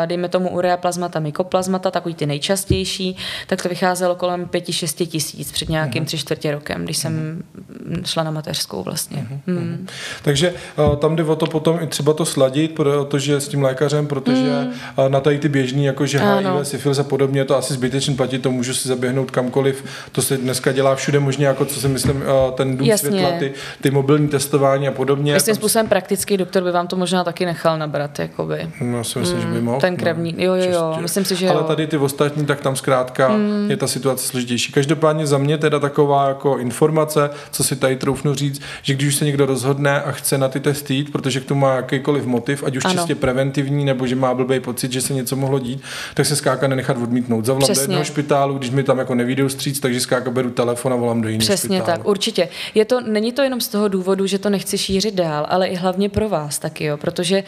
[0.07, 5.53] dejme tomu urea plazmata, mykoplazmata, takový ty nejčastější, tak to vycházelo kolem pěti, šesti tisíc
[5.53, 6.07] před nějakým uh-huh.
[6.07, 7.43] tři čtvrtě rokem, když jsem
[7.91, 8.03] uh-huh.
[8.05, 9.27] šla na mateřskou vlastně.
[9.47, 9.59] Uh-huh.
[9.59, 9.87] Hmm.
[10.23, 10.55] Takže
[10.89, 14.67] uh, tam jde o to potom i třeba to sladit, protože s tím lékařem, protože
[14.99, 18.39] uh, na tady ty běžný, jako že HIV, syfilis a podobně, to asi zbytečně platí,
[18.39, 22.17] to můžu si zaběhnout kamkoliv, to se dneska dělá všude možně, jako co si myslím,
[22.17, 23.09] uh, ten dům Jasně.
[23.09, 25.33] světla, ty, ty mobilní testování a podobně.
[25.33, 28.71] Jestli způsobem praktický doktor by vám to možná taky nechal nabrat, jakoby.
[28.81, 29.81] No, si myslím, mm, že by mohl.
[29.81, 33.29] Ten krevní, jo, jo, jo, myslím si, že Ale tady ty ostatní, tak tam zkrátka
[33.29, 33.71] mm.
[33.71, 34.72] je ta situace složitější.
[34.72, 39.14] Každopádně za mě teda taková jako informace, co si tady troufnu říct, že když už
[39.14, 42.62] se někdo rozhodne a chce na ty testy jít, protože k tomu má jakýkoliv motiv,
[42.62, 42.95] ať už ano.
[42.95, 45.82] čistě preventivní, nebo že má blbý pocit, že se něco mohlo dít,
[46.14, 47.45] tak se skáka nenechat odmítnout.
[47.45, 47.86] Zavolám Přesně.
[47.86, 51.22] do jednoho špitálu, když mi tam jako nevídou stříc, takže skáka beru telefon a volám
[51.22, 51.99] do jiného Přesně špitálu.
[51.99, 52.49] tak, určitě.
[52.74, 55.74] Je to, není to jenom z toho důvodu, že to nechci šířit dál, ale i
[55.74, 57.45] hlavně pro vás taky, jo, protože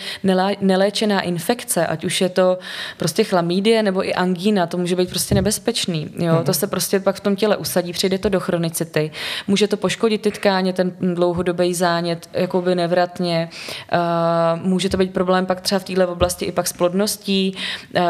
[0.60, 2.58] neléčená infekce, ať už je to
[2.96, 6.10] prostě chlamídie nebo i angína, to může být prostě nebezpečný.
[6.18, 6.32] Jo?
[6.32, 6.42] Mm-hmm.
[6.44, 9.10] To se prostě pak v tom těle usadí, přijde to do chronicity.
[9.46, 13.48] Může to poškodit ty tkáně, ten dlouhodobý zánět, jakoby nevratně.
[13.92, 17.56] Uh, může to být problém pak třeba v této oblasti i pak s plodností.
[17.96, 18.02] Uh,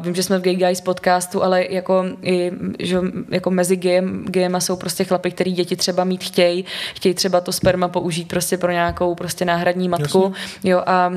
[0.00, 4.60] vím, že jsme v Gay Guys podcastu, ale jako, i, že jako mezi gayem, gayema
[4.60, 6.64] jsou prostě chlapy, který děti třeba mít chtějí,
[6.94, 10.32] chtějí třeba to sperma použít prostě pro nějakou prostě náhradní matku.
[10.36, 10.70] Jasně.
[10.70, 11.12] Jo, a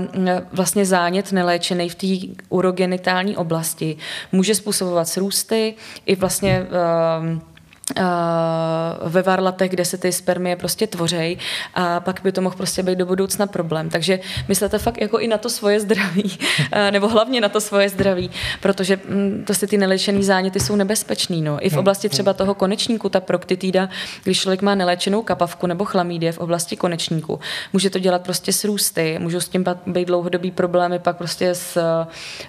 [0.52, 2.08] vlastně zánět neléčený v té
[2.50, 3.98] urogenitální oblasti
[4.32, 5.74] může způsobovat srůsty
[6.06, 6.68] i vlastně uh,
[7.02, 7.42] um,
[9.06, 11.38] ve varlatech, kde se ty spermie prostě tvořejí
[11.74, 13.90] a pak by to mohl prostě být do budoucna problém.
[13.90, 16.38] Takže myslete fakt jako i na to svoje zdraví,
[16.92, 21.42] nebo hlavně na to svoje zdraví, protože mm, prostě ty neléčené záněty jsou nebezpečný.
[21.42, 21.66] No.
[21.66, 23.90] I v oblasti třeba toho konečníku, ta proktitida,
[24.24, 27.40] když člověk má neléčenou kapavku nebo chlamídie v oblasti konečníku,
[27.74, 31.78] může to dělat prostě s růsty, můžou s tím být dlouhodobý problémy pak prostě s,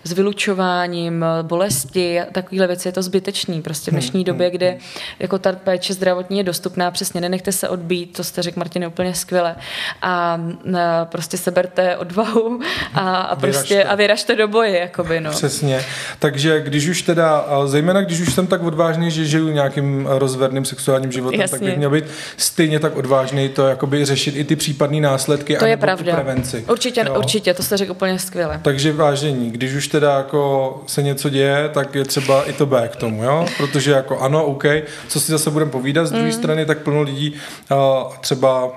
[0.04, 4.78] s vylučováním, bolesti, takovéhle věci, je to zbytečný prostě v dnešní době, kde
[5.18, 9.14] jako ta péče zdravotní je dostupná, přesně nenechte se odbít, to jste řekl Martin úplně
[9.14, 9.56] skvěle
[10.02, 10.40] a,
[10.78, 12.60] a prostě seberte odvahu
[12.94, 13.90] a, a prostě vyražte.
[13.90, 15.30] a vyražte do boje, jakoby, no.
[15.30, 15.84] Přesně,
[16.18, 21.12] takže když už teda, zejména když už jsem tak odvážný, že žiju nějakým rozverným sexuálním
[21.12, 21.58] životem, Jasně.
[21.58, 22.04] tak bych měl být
[22.36, 26.14] stejně tak odvážný to jakoby řešit i ty případné následky to a je pravda.
[26.14, 26.64] prevenci.
[26.70, 27.18] Určitě, jo?
[27.18, 28.60] určitě, to jste řekl úplně skvěle.
[28.62, 32.88] Takže vážení, když už teda jako se něco děje, tak je třeba i to B
[32.88, 33.46] k tomu, jo?
[33.56, 34.64] Protože jako ano, OK,
[35.08, 36.32] co si zase budeme povídat, z druhé mm.
[36.32, 37.34] strany tak plno lidí
[37.70, 38.72] uh, třeba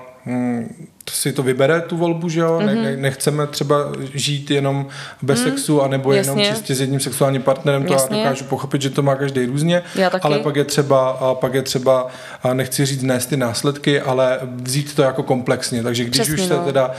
[1.10, 2.58] si to vybere, tu volbu, že jo?
[2.58, 2.82] Mm-hmm.
[2.82, 3.76] Ne, nechceme třeba
[4.14, 4.86] žít jenom
[5.22, 5.44] bez mm.
[5.44, 6.42] sexu, anebo Jasně.
[6.42, 8.16] jenom čistě s jedním sexuálním partnerem, to Jasně.
[8.16, 9.82] já dokážu pochopit, že to má každý různě,
[10.22, 12.06] ale pak je třeba, a pak je třeba,
[12.42, 16.40] a nechci říct nést ty následky, ale vzít to jako komplexně, takže když Přesně, už
[16.40, 16.64] se no.
[16.64, 16.90] teda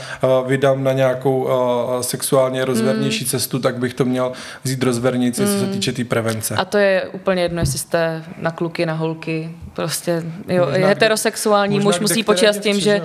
[0.46, 1.48] vydám na nějakou
[2.00, 3.30] sexuálně rozvernější mm.
[3.30, 4.32] cestu, tak bych to měl
[4.64, 5.46] vzít rozvernici, mm.
[5.48, 5.72] co se mhm.
[5.72, 6.54] týče té tý prevence.
[6.54, 11.74] A to je úplně jedno, jestli jste na kluky, na holky, prostě jo, možná heterosexuální
[11.74, 13.02] možná muž musí počítat s tím, že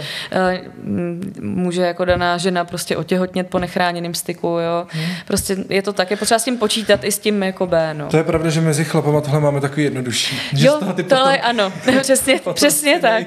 [1.41, 4.87] může jako daná žena prostě otěhotnět po nechráněném styku, jo.
[4.89, 5.05] Hmm.
[5.27, 8.07] Prostě je to tak, je potřeba s tím počítat i s tím jako B, no.
[8.07, 10.39] To je pravda, že mezi chlapama tohle máme takový jednodušší.
[10.53, 13.23] Že jo, tohle potom, ano, přesně, přesně tak.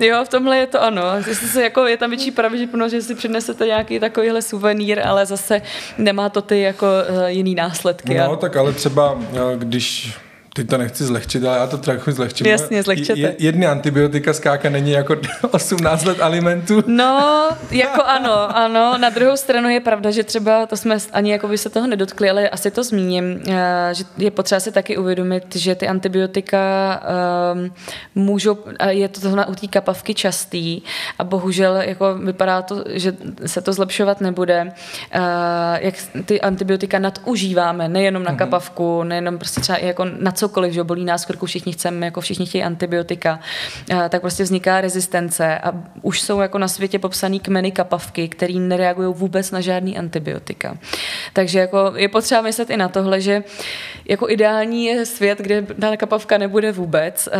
[0.00, 1.02] Jo, v tomhle je to ano.
[1.28, 5.62] Jestli se jako, je tam větší pravděpodobnost, že si přinesete nějaký takovýhle suvenýr, ale zase
[5.98, 8.14] nemá to ty jako uh, jiný následky.
[8.14, 8.36] No, a...
[8.36, 10.14] tak ale třeba, eh, když
[10.54, 12.46] Teď to nechci zlehčit, ale já to trochu zlehčím.
[12.46, 13.34] Jasně, zlehčete.
[13.38, 15.16] Jedny antibiotika skáka není jako
[15.50, 16.82] 18 let alimentu.
[16.86, 18.98] No, jako ano, ano.
[18.98, 22.30] Na druhou stranu je pravda, že třeba, to jsme ani jako by se toho nedotkli,
[22.30, 26.60] ale asi to zmíním, eh, že je potřeba si taky uvědomit, že ty antibiotika
[27.54, 27.72] um,
[28.14, 30.82] můžou, je to zrovna u té kapavky častý
[31.18, 34.62] a bohužel jako vypadá to, že se to zlepšovat nebude.
[34.64, 35.20] Uh,
[35.78, 35.94] jak
[36.24, 38.38] ty antibiotika nadužíváme, nejenom na mhm.
[38.38, 42.46] kapavku, nejenom prostě třeba jako na cokoliv, že bolí nás krku, všichni chceme, jako všichni
[42.46, 43.40] chtějí antibiotika,
[43.90, 45.72] eh, tak prostě vzniká rezistence a
[46.02, 50.78] už jsou jako na světě popsaný kmeny kapavky, který nereagují vůbec na žádný antibiotika.
[51.32, 53.44] Takže jako je potřeba myslet i na tohle, že
[54.08, 57.38] jako ideální je svět, kde ta kapavka nebude vůbec, eh,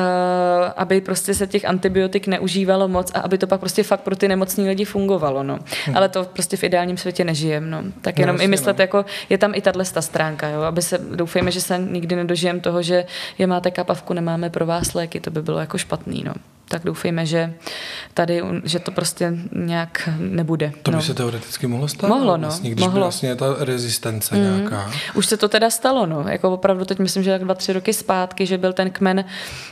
[0.76, 4.28] aby prostě se těch antibiotik neužívalo moc a aby to pak prostě fakt pro ty
[4.28, 5.42] nemocní lidi fungovalo.
[5.42, 5.58] No.
[5.86, 5.96] Hmm.
[5.96, 7.66] Ale to prostě v ideálním světě nežijeme.
[7.66, 7.82] No.
[8.00, 8.82] Tak no, jenom no, i myslet, no.
[8.82, 10.62] jako je tam i tahle stránka, jo?
[10.62, 13.04] aby se, doufejme, že se nikdy nedožijem toho, že že
[13.38, 16.34] je máte kapavku, nemáme pro vás léky, to by bylo jako špatný, no
[16.70, 17.54] tak doufejme, že
[18.14, 20.72] tady, že to prostě nějak nebude.
[20.82, 21.02] To by no.
[21.02, 22.08] se teoreticky mohlo stát?
[22.08, 22.48] Mohlo, no.
[22.48, 22.94] Vlastně, když mohlo.
[22.94, 24.42] by vlastně ta rezistence mm.
[24.42, 24.90] nějaká.
[25.14, 26.24] Už se to teda stalo, no.
[26.28, 29.24] Jako opravdu teď myslím, že tak dva, tři roky zpátky, že byl ten kmen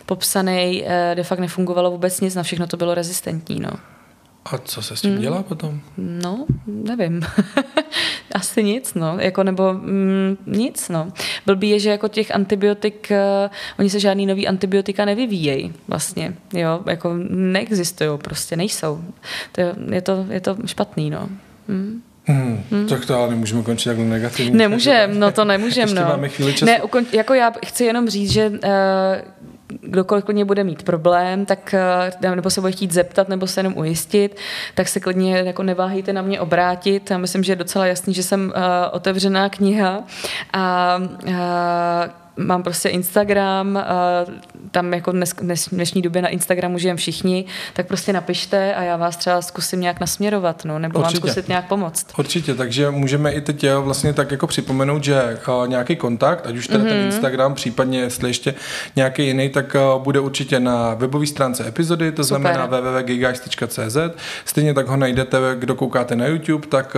[0.07, 3.71] popsaný, eh, de facto nefungovalo vůbec nic, na všechno to bylo rezistentní, no.
[4.53, 5.21] A co se s tím mm.
[5.21, 5.81] dělá potom?
[5.97, 7.23] No, nevím.
[8.35, 9.17] Asi nic, no.
[9.21, 11.13] Jako, nebo mm, nic, no.
[11.47, 16.35] Blbý je, že jako těch antibiotik, uh, oni se žádný nový antibiotika nevyvíjejí vlastně.
[16.53, 19.05] Jo, jako neexistují, prostě nejsou.
[19.53, 21.29] To je, je, to, je to špatný, no.
[21.69, 22.03] Mm.
[22.25, 22.89] Hmm, hmm.
[22.89, 24.59] Tak to ale nemůžeme končit takhle negativně.
[24.59, 25.95] Nemůžem, no to nemůžem.
[25.95, 26.03] no.
[26.03, 26.65] máme chvíli času.
[26.65, 28.59] Ne, ukon, jako já chci jenom říct, že uh,
[29.81, 31.75] kdokoliv klidně bude mít problém, tak
[32.23, 34.37] eh, nebo se bude chtít zeptat, nebo se jenom ujistit,
[34.75, 37.11] tak se klidně jako neváhejte na mě obrátit.
[37.11, 38.63] Já myslím, že je docela jasný, že jsem uh,
[38.93, 40.05] otevřená kniha
[40.53, 40.97] a
[41.27, 41.35] uh,
[42.39, 43.79] mám prostě Instagram,
[44.71, 48.97] tam jako dnes, dnes, dnešní době na Instagramu žijeme všichni, tak prostě napište a já
[48.97, 51.21] vás třeba zkusím nějak nasměrovat, no, nebo Určitě.
[51.21, 52.07] vám zkusit nějak pomoct.
[52.19, 56.85] Určitě, takže můžeme i teď vlastně tak jako připomenout, že nějaký kontakt, ať už teda
[56.85, 56.89] mm-hmm.
[56.89, 57.07] ten mhm.
[57.07, 58.55] Instagram, případně jestli ještě
[58.97, 62.41] nějaký jiný, tak bude určitě na webové stránce epizody, to Super.
[62.41, 63.97] znamená www.gigax.cz.
[64.45, 66.97] Stejně tak ho najdete, kdo koukáte na YouTube, tak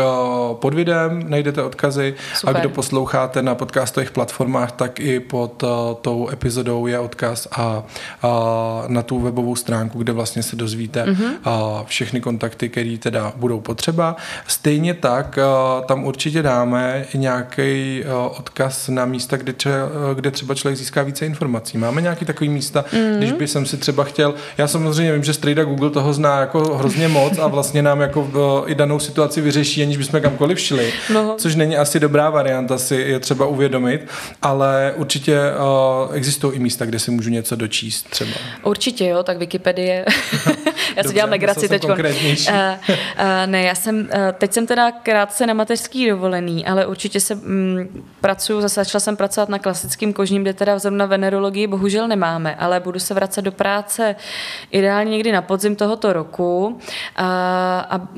[0.52, 2.56] pod videem najdete odkazy Super.
[2.56, 5.68] a kdo posloucháte na podcastových platformách, tak i pod uh,
[6.00, 7.82] tou epizodou je odkaz a,
[8.22, 8.30] a
[8.88, 11.32] na tu webovou stránku, kde vlastně se dozvíte mm-hmm.
[11.44, 14.16] a všechny kontakty, které teda budou potřeba.
[14.46, 19.70] Stejně tak uh, tam určitě dáme nějaký uh, odkaz na místa, kde, tře,
[20.14, 21.78] kde třeba člověk získá více informací.
[21.78, 23.16] Máme nějaký takový místa, mm-hmm.
[23.16, 26.76] když by jsem si třeba chtěl, já samozřejmě vím, že Strejda Google toho zná jako
[26.76, 30.92] hrozně moc a vlastně nám jako uh, i danou situaci vyřeší, aniž bychom kamkoliv šli,
[31.14, 31.34] no.
[31.38, 34.06] což není asi dobrá varianta, si je třeba uvědomit,
[34.42, 35.40] ale určitě určitě
[36.08, 38.30] uh, existují i místa, kde si můžu něco dočíst třeba.
[38.62, 40.04] Určitě jo, tak Wikipedie.
[40.96, 41.84] já si dělám legraci teď.
[41.84, 41.96] Uh, uh,
[43.46, 44.06] ne, já jsem, uh,
[44.38, 47.88] teď jsem teda krátce na mateřský dovolený, ale určitě se um,
[48.20, 52.80] pracuju, zase začala jsem pracovat na klasickém kožním, kde teda zrovna venerologii bohužel nemáme, ale
[52.80, 54.16] budu se vracet do práce
[54.70, 56.78] ideálně někdy na podzim tohoto roku
[57.16, 57.26] a,
[57.90, 58.08] a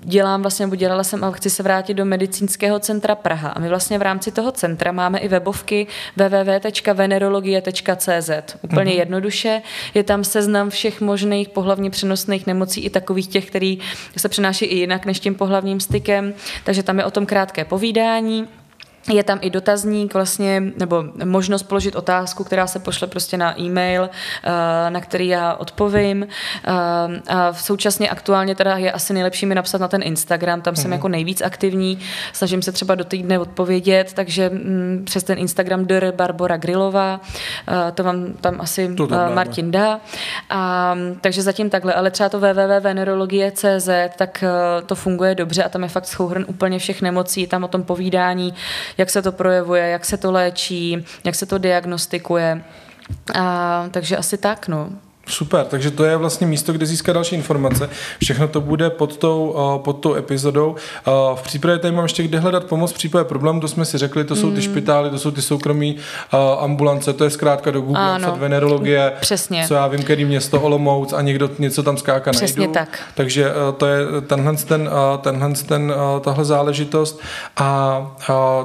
[0.00, 3.48] dělám vlastně, nebo dělala jsem a chci se vrátit do medicínského centra Praha.
[3.48, 5.86] A my vlastně v rámci toho centra máme i webovky
[6.16, 8.30] www.venerologie.cz.
[8.62, 8.98] Úplně mm-hmm.
[8.98, 9.62] jednoduše.
[9.94, 13.78] Je tam seznam všech možných pohlavně přenosných nemocí i takových těch, který
[14.16, 16.34] se přenáší i jinak než tím pohlavním stykem.
[16.64, 18.48] Takže tam je o tom krátké povídání.
[19.08, 24.10] Je tam i dotazník vlastně, nebo možnost položit otázku, která se pošle prostě na e-mail,
[24.44, 26.26] eh, na který já odpovím.
[26.64, 26.70] Eh,
[27.28, 30.76] a současně aktuálně teda je asi nejlepší mi napsat na ten Instagram, tam mm.
[30.76, 30.92] jsem mhm.
[30.92, 31.98] jako nejvíc aktivní,
[32.32, 36.12] snažím se třeba do týdne odpovědět, takže mm, přes ten Instagram Dr.
[36.16, 37.20] Barbara Grilová,
[37.68, 40.00] eh, to vám tam asi to tam Martin dá.
[40.50, 44.44] A, takže zatím takhle, ale třeba to www.venerologie.cz, tak
[44.86, 48.54] to funguje dobře a tam je fakt schouhrn úplně všech nemocí, tam o tom povídání,
[48.98, 52.64] jak se to projevuje, jak se to léčí, jak se to diagnostikuje.
[53.34, 54.90] A, takže asi tak, no.
[55.28, 57.90] Super, takže to je vlastně místo, kde získat další informace.
[58.22, 60.70] Všechno to bude pod tou, uh, pod tou epizodou.
[60.70, 63.98] Uh, v případě tady mám ještě kde hledat pomoc v případě problémů, to jsme si
[63.98, 64.62] řekli, to jsou ty mm.
[64.62, 65.96] špitály, to jsou ty soukromí
[66.32, 69.64] uh, ambulance, to je zkrátka do Google, ano, venerologie, přesně.
[69.68, 72.72] co já vím, který město Olomouc a někdo něco tam skáka Přesně najdu.
[72.72, 72.98] tak.
[73.14, 77.20] Takže to je tenhle, ten, tenhle ten, tahle záležitost.
[77.56, 78.00] A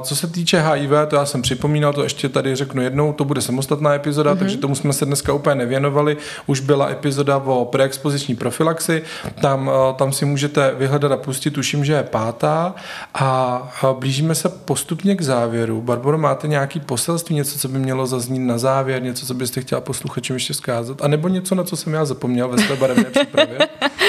[0.02, 3.40] co se týče HIV, to já jsem připomínal, to ještě tady řeknu jednou, to bude
[3.40, 4.38] samostatná epizoda, mm-hmm.
[4.38, 6.16] takže tomu jsme se dneska úplně nevěnovali.
[6.54, 9.02] Už byla epizoda o preexpoziční profilaxi,
[9.40, 12.74] tam, eh, tam si můžete vyhledat a pustit, tuším, že je pátá
[13.14, 13.62] a
[13.98, 15.80] blížíme se postupně k závěru.
[15.82, 19.80] Barbaro, máte nějaký poselství, něco, co by mělo zaznít na závěr, něco, co byste chtěla
[19.80, 23.58] posluchačům ještě zkázat, a nebo něco, na co jsem já zapomněl ve své barevné přípravě?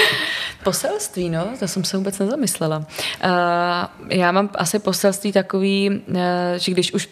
[0.64, 2.78] Poselství, no, to jsem se vůbec nezamyslela.
[2.78, 3.32] Uh,
[4.08, 6.16] já mám asi poselství takový, uh,
[6.56, 7.08] že když už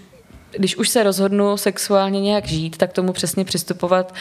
[0.59, 4.14] když už se rozhodnu sexuálně nějak žít, tak tomu přesně přistupovat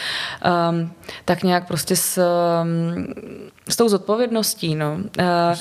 [0.70, 0.92] um,
[1.24, 2.22] tak nějak prostě s,
[2.62, 3.06] um,
[3.68, 4.74] s tou zodpovědností.
[4.74, 4.96] No.
[5.18, 5.58] Uh,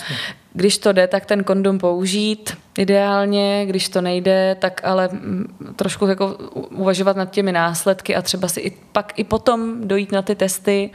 [0.53, 6.07] když to jde, tak ten kondom použít ideálně, když to nejde, tak ale mm, trošku
[6.07, 6.28] jako
[6.69, 10.89] uvažovat nad těmi následky a třeba si i pak i potom dojít na ty testy.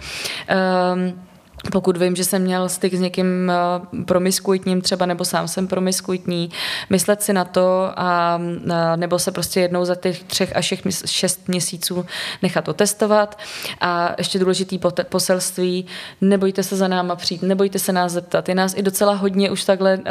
[0.95, 1.28] Um,
[1.73, 3.53] pokud vím, že jsem měl styk s někým
[3.95, 6.51] uh, promiskuitním třeba, nebo sám jsem promiskuitní,
[6.91, 10.75] myslet si na to a uh, nebo se prostě jednou za těch třech až
[11.07, 12.07] šest měsíců
[12.43, 13.39] nechat otestovat.
[13.81, 15.87] A ještě důležitý poselství,
[16.21, 18.49] nebojte se za náma přijít, nebojte se nás zeptat.
[18.49, 20.03] Je nás i docela hodně už takhle uh,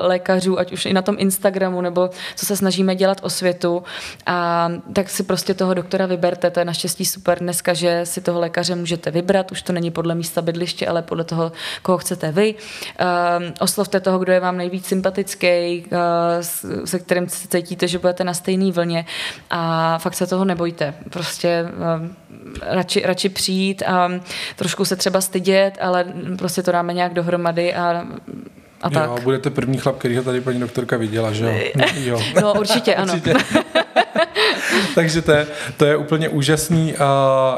[0.00, 3.82] lékařů, ať už i na tom Instagramu, nebo co se snažíme dělat o světu.
[4.26, 8.40] A tak si prostě toho doktora vyberte, to je naštěstí super dneska, že si toho
[8.40, 12.54] lékaře můžete vybrat, už to není podle místa bydliště, ale podle toho, koho chcete vy.
[12.54, 13.06] Uh,
[13.60, 15.98] oslovte toho, kdo je vám nejvíc sympatický, uh,
[16.84, 19.06] se kterým se cítíte, že budete na stejné vlně
[19.50, 20.94] a fakt se toho nebojte.
[21.10, 21.64] Prostě
[22.00, 22.08] uh,
[22.62, 24.10] radši, radši přijít a
[24.56, 26.04] trošku se třeba stydět, ale
[26.38, 28.06] prostě to dáme nějak dohromady a
[28.82, 29.10] a tak.
[29.10, 31.84] Jo, budete první chlap, který ho tady paní doktorka viděla, že jo?
[31.94, 32.20] jo.
[32.42, 33.12] No určitě, ano.
[33.12, 33.34] určitě.
[34.94, 35.46] Takže to je,
[35.76, 36.94] to je úplně úžasný.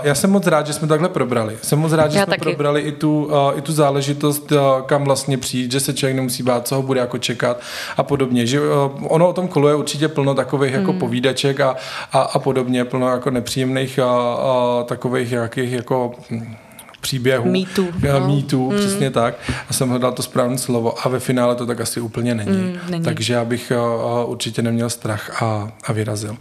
[0.03, 1.59] Já jsem moc rád, že jsme takhle probrali.
[1.63, 2.43] Jsem moc rád, že Já jsme taky.
[2.43, 4.53] probrali i tu, i tu záležitost,
[4.87, 7.61] kam vlastně přijít, že se člověk nemusí bát, co ho bude jako čekat
[7.97, 8.47] a podobně.
[8.47, 8.61] Že
[9.09, 10.99] ono o tom koluje určitě plno takových jako mm.
[10.99, 11.77] povídaček a,
[12.13, 16.13] a, a podobně, plno jako nepříjemných a, a takových jakých jako
[17.01, 17.51] příběhu.
[17.51, 17.89] Mýtu.
[18.13, 18.27] No.
[18.27, 18.79] Mýtu, mm.
[18.79, 19.35] přesně tak.
[19.69, 22.59] A jsem hledal to správné slovo a ve finále to tak asi úplně není.
[22.59, 23.05] Mm, není.
[23.05, 23.73] Takže já bych
[24.25, 26.37] uh, určitě neměl strach a, a vyrazil.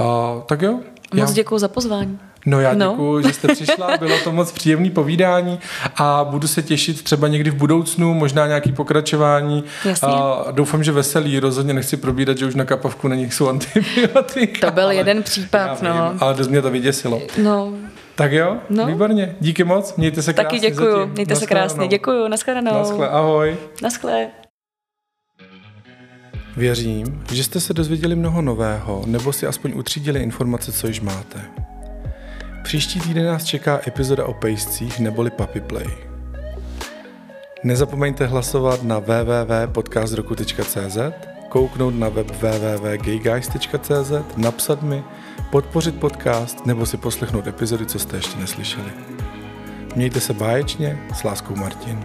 [0.00, 0.06] Uh,
[0.46, 0.80] tak jo.
[1.14, 1.34] Moc já...
[1.34, 2.18] děkuji za pozvání.
[2.46, 2.90] No já no.
[2.90, 5.58] děkuji, že jste přišla, bylo to moc příjemné povídání
[5.96, 9.64] a budu se těšit třeba někdy v budoucnu, možná nějaký pokračování.
[9.84, 10.08] Jasně.
[10.08, 14.66] A doufám, že veselý, rozhodně nechci probídat, že už na kapavku na nich jsou antibiotika.
[14.66, 15.92] To byl ale, jeden případ, no.
[15.92, 17.22] Vím, ale dost mě to vyděsilo.
[17.42, 17.72] No.
[18.18, 18.86] Tak jo, no.
[18.86, 19.36] výborně.
[19.40, 20.44] Díky moc, mějte se krásně.
[20.44, 21.12] Taky děkuju, zatím.
[21.12, 21.88] mějte se krásně.
[21.88, 22.72] Děkuju, naschledanou.
[22.72, 23.56] Naschle, ahoj.
[23.82, 24.26] Naschle.
[26.56, 31.40] Věřím, že jste se dozvěděli mnoho nového, nebo si aspoň utřídili informace, co již máte.
[32.62, 35.86] Příští týden nás čeká epizoda o pejscích neboli Puppy Play.
[37.64, 40.98] Nezapomeňte hlasovat na www.podcastroku.cz,
[41.48, 45.04] kouknout na web www.gayguys.cz, napsat mi,
[45.50, 48.90] podpořit podcast nebo si poslechnout epizody, co jste ještě neslyšeli.
[49.96, 52.02] Mějte se báječně, s láskou Martin.